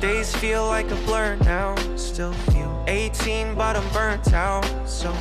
[0.00, 1.74] Days feel like a blur now.
[1.96, 4.64] Still feel 18, but I'm burnt out.
[4.88, 5.12] So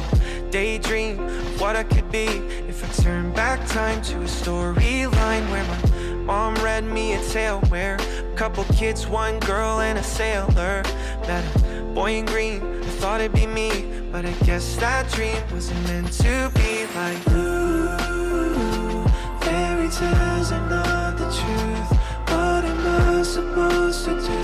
[0.52, 1.18] daydream
[1.58, 2.28] what I could be
[2.72, 7.60] if I turn back time to a storyline where my mom read me a tale
[7.68, 10.84] where a couple kids, one girl, and a sailor
[11.28, 12.62] met a boy in green.
[12.62, 17.20] I thought it'd be me, but I guess that dream wasn't meant to be like
[17.32, 19.04] ooh.
[19.42, 22.00] Fairy tales are not the truth.
[22.30, 24.42] What am I supposed to do?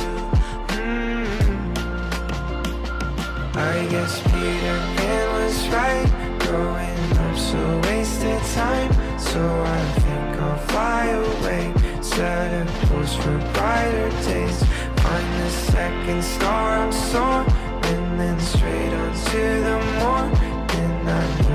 [0.76, 1.27] Mm.
[3.56, 6.07] I guess Peter Pan was right.
[6.39, 8.91] Growing up so wasted time.
[9.18, 9.98] So I
[10.80, 11.73] fly away.
[12.01, 14.60] Set a course for brighter days.
[15.03, 18.18] Find the second star I'm soaring.
[18.19, 20.49] Then straight on to the morning.
[21.22, 21.48] I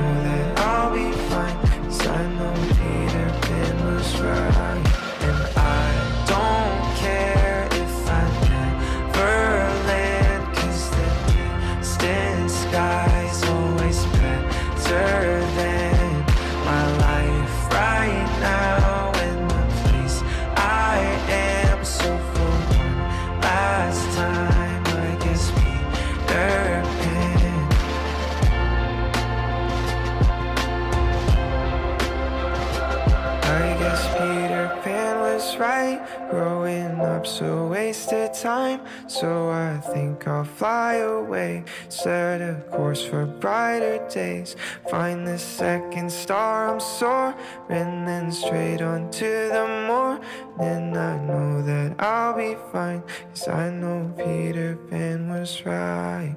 [38.44, 38.80] time.
[39.06, 41.64] So I think I'll fly away.
[41.88, 44.54] Set a course for brighter days.
[44.90, 48.04] Find the second star I'm soaring.
[48.04, 50.94] Then straight on to the morning.
[50.94, 53.02] I know that I'll be fine.
[53.30, 56.36] Cause I know Peter Pan was right.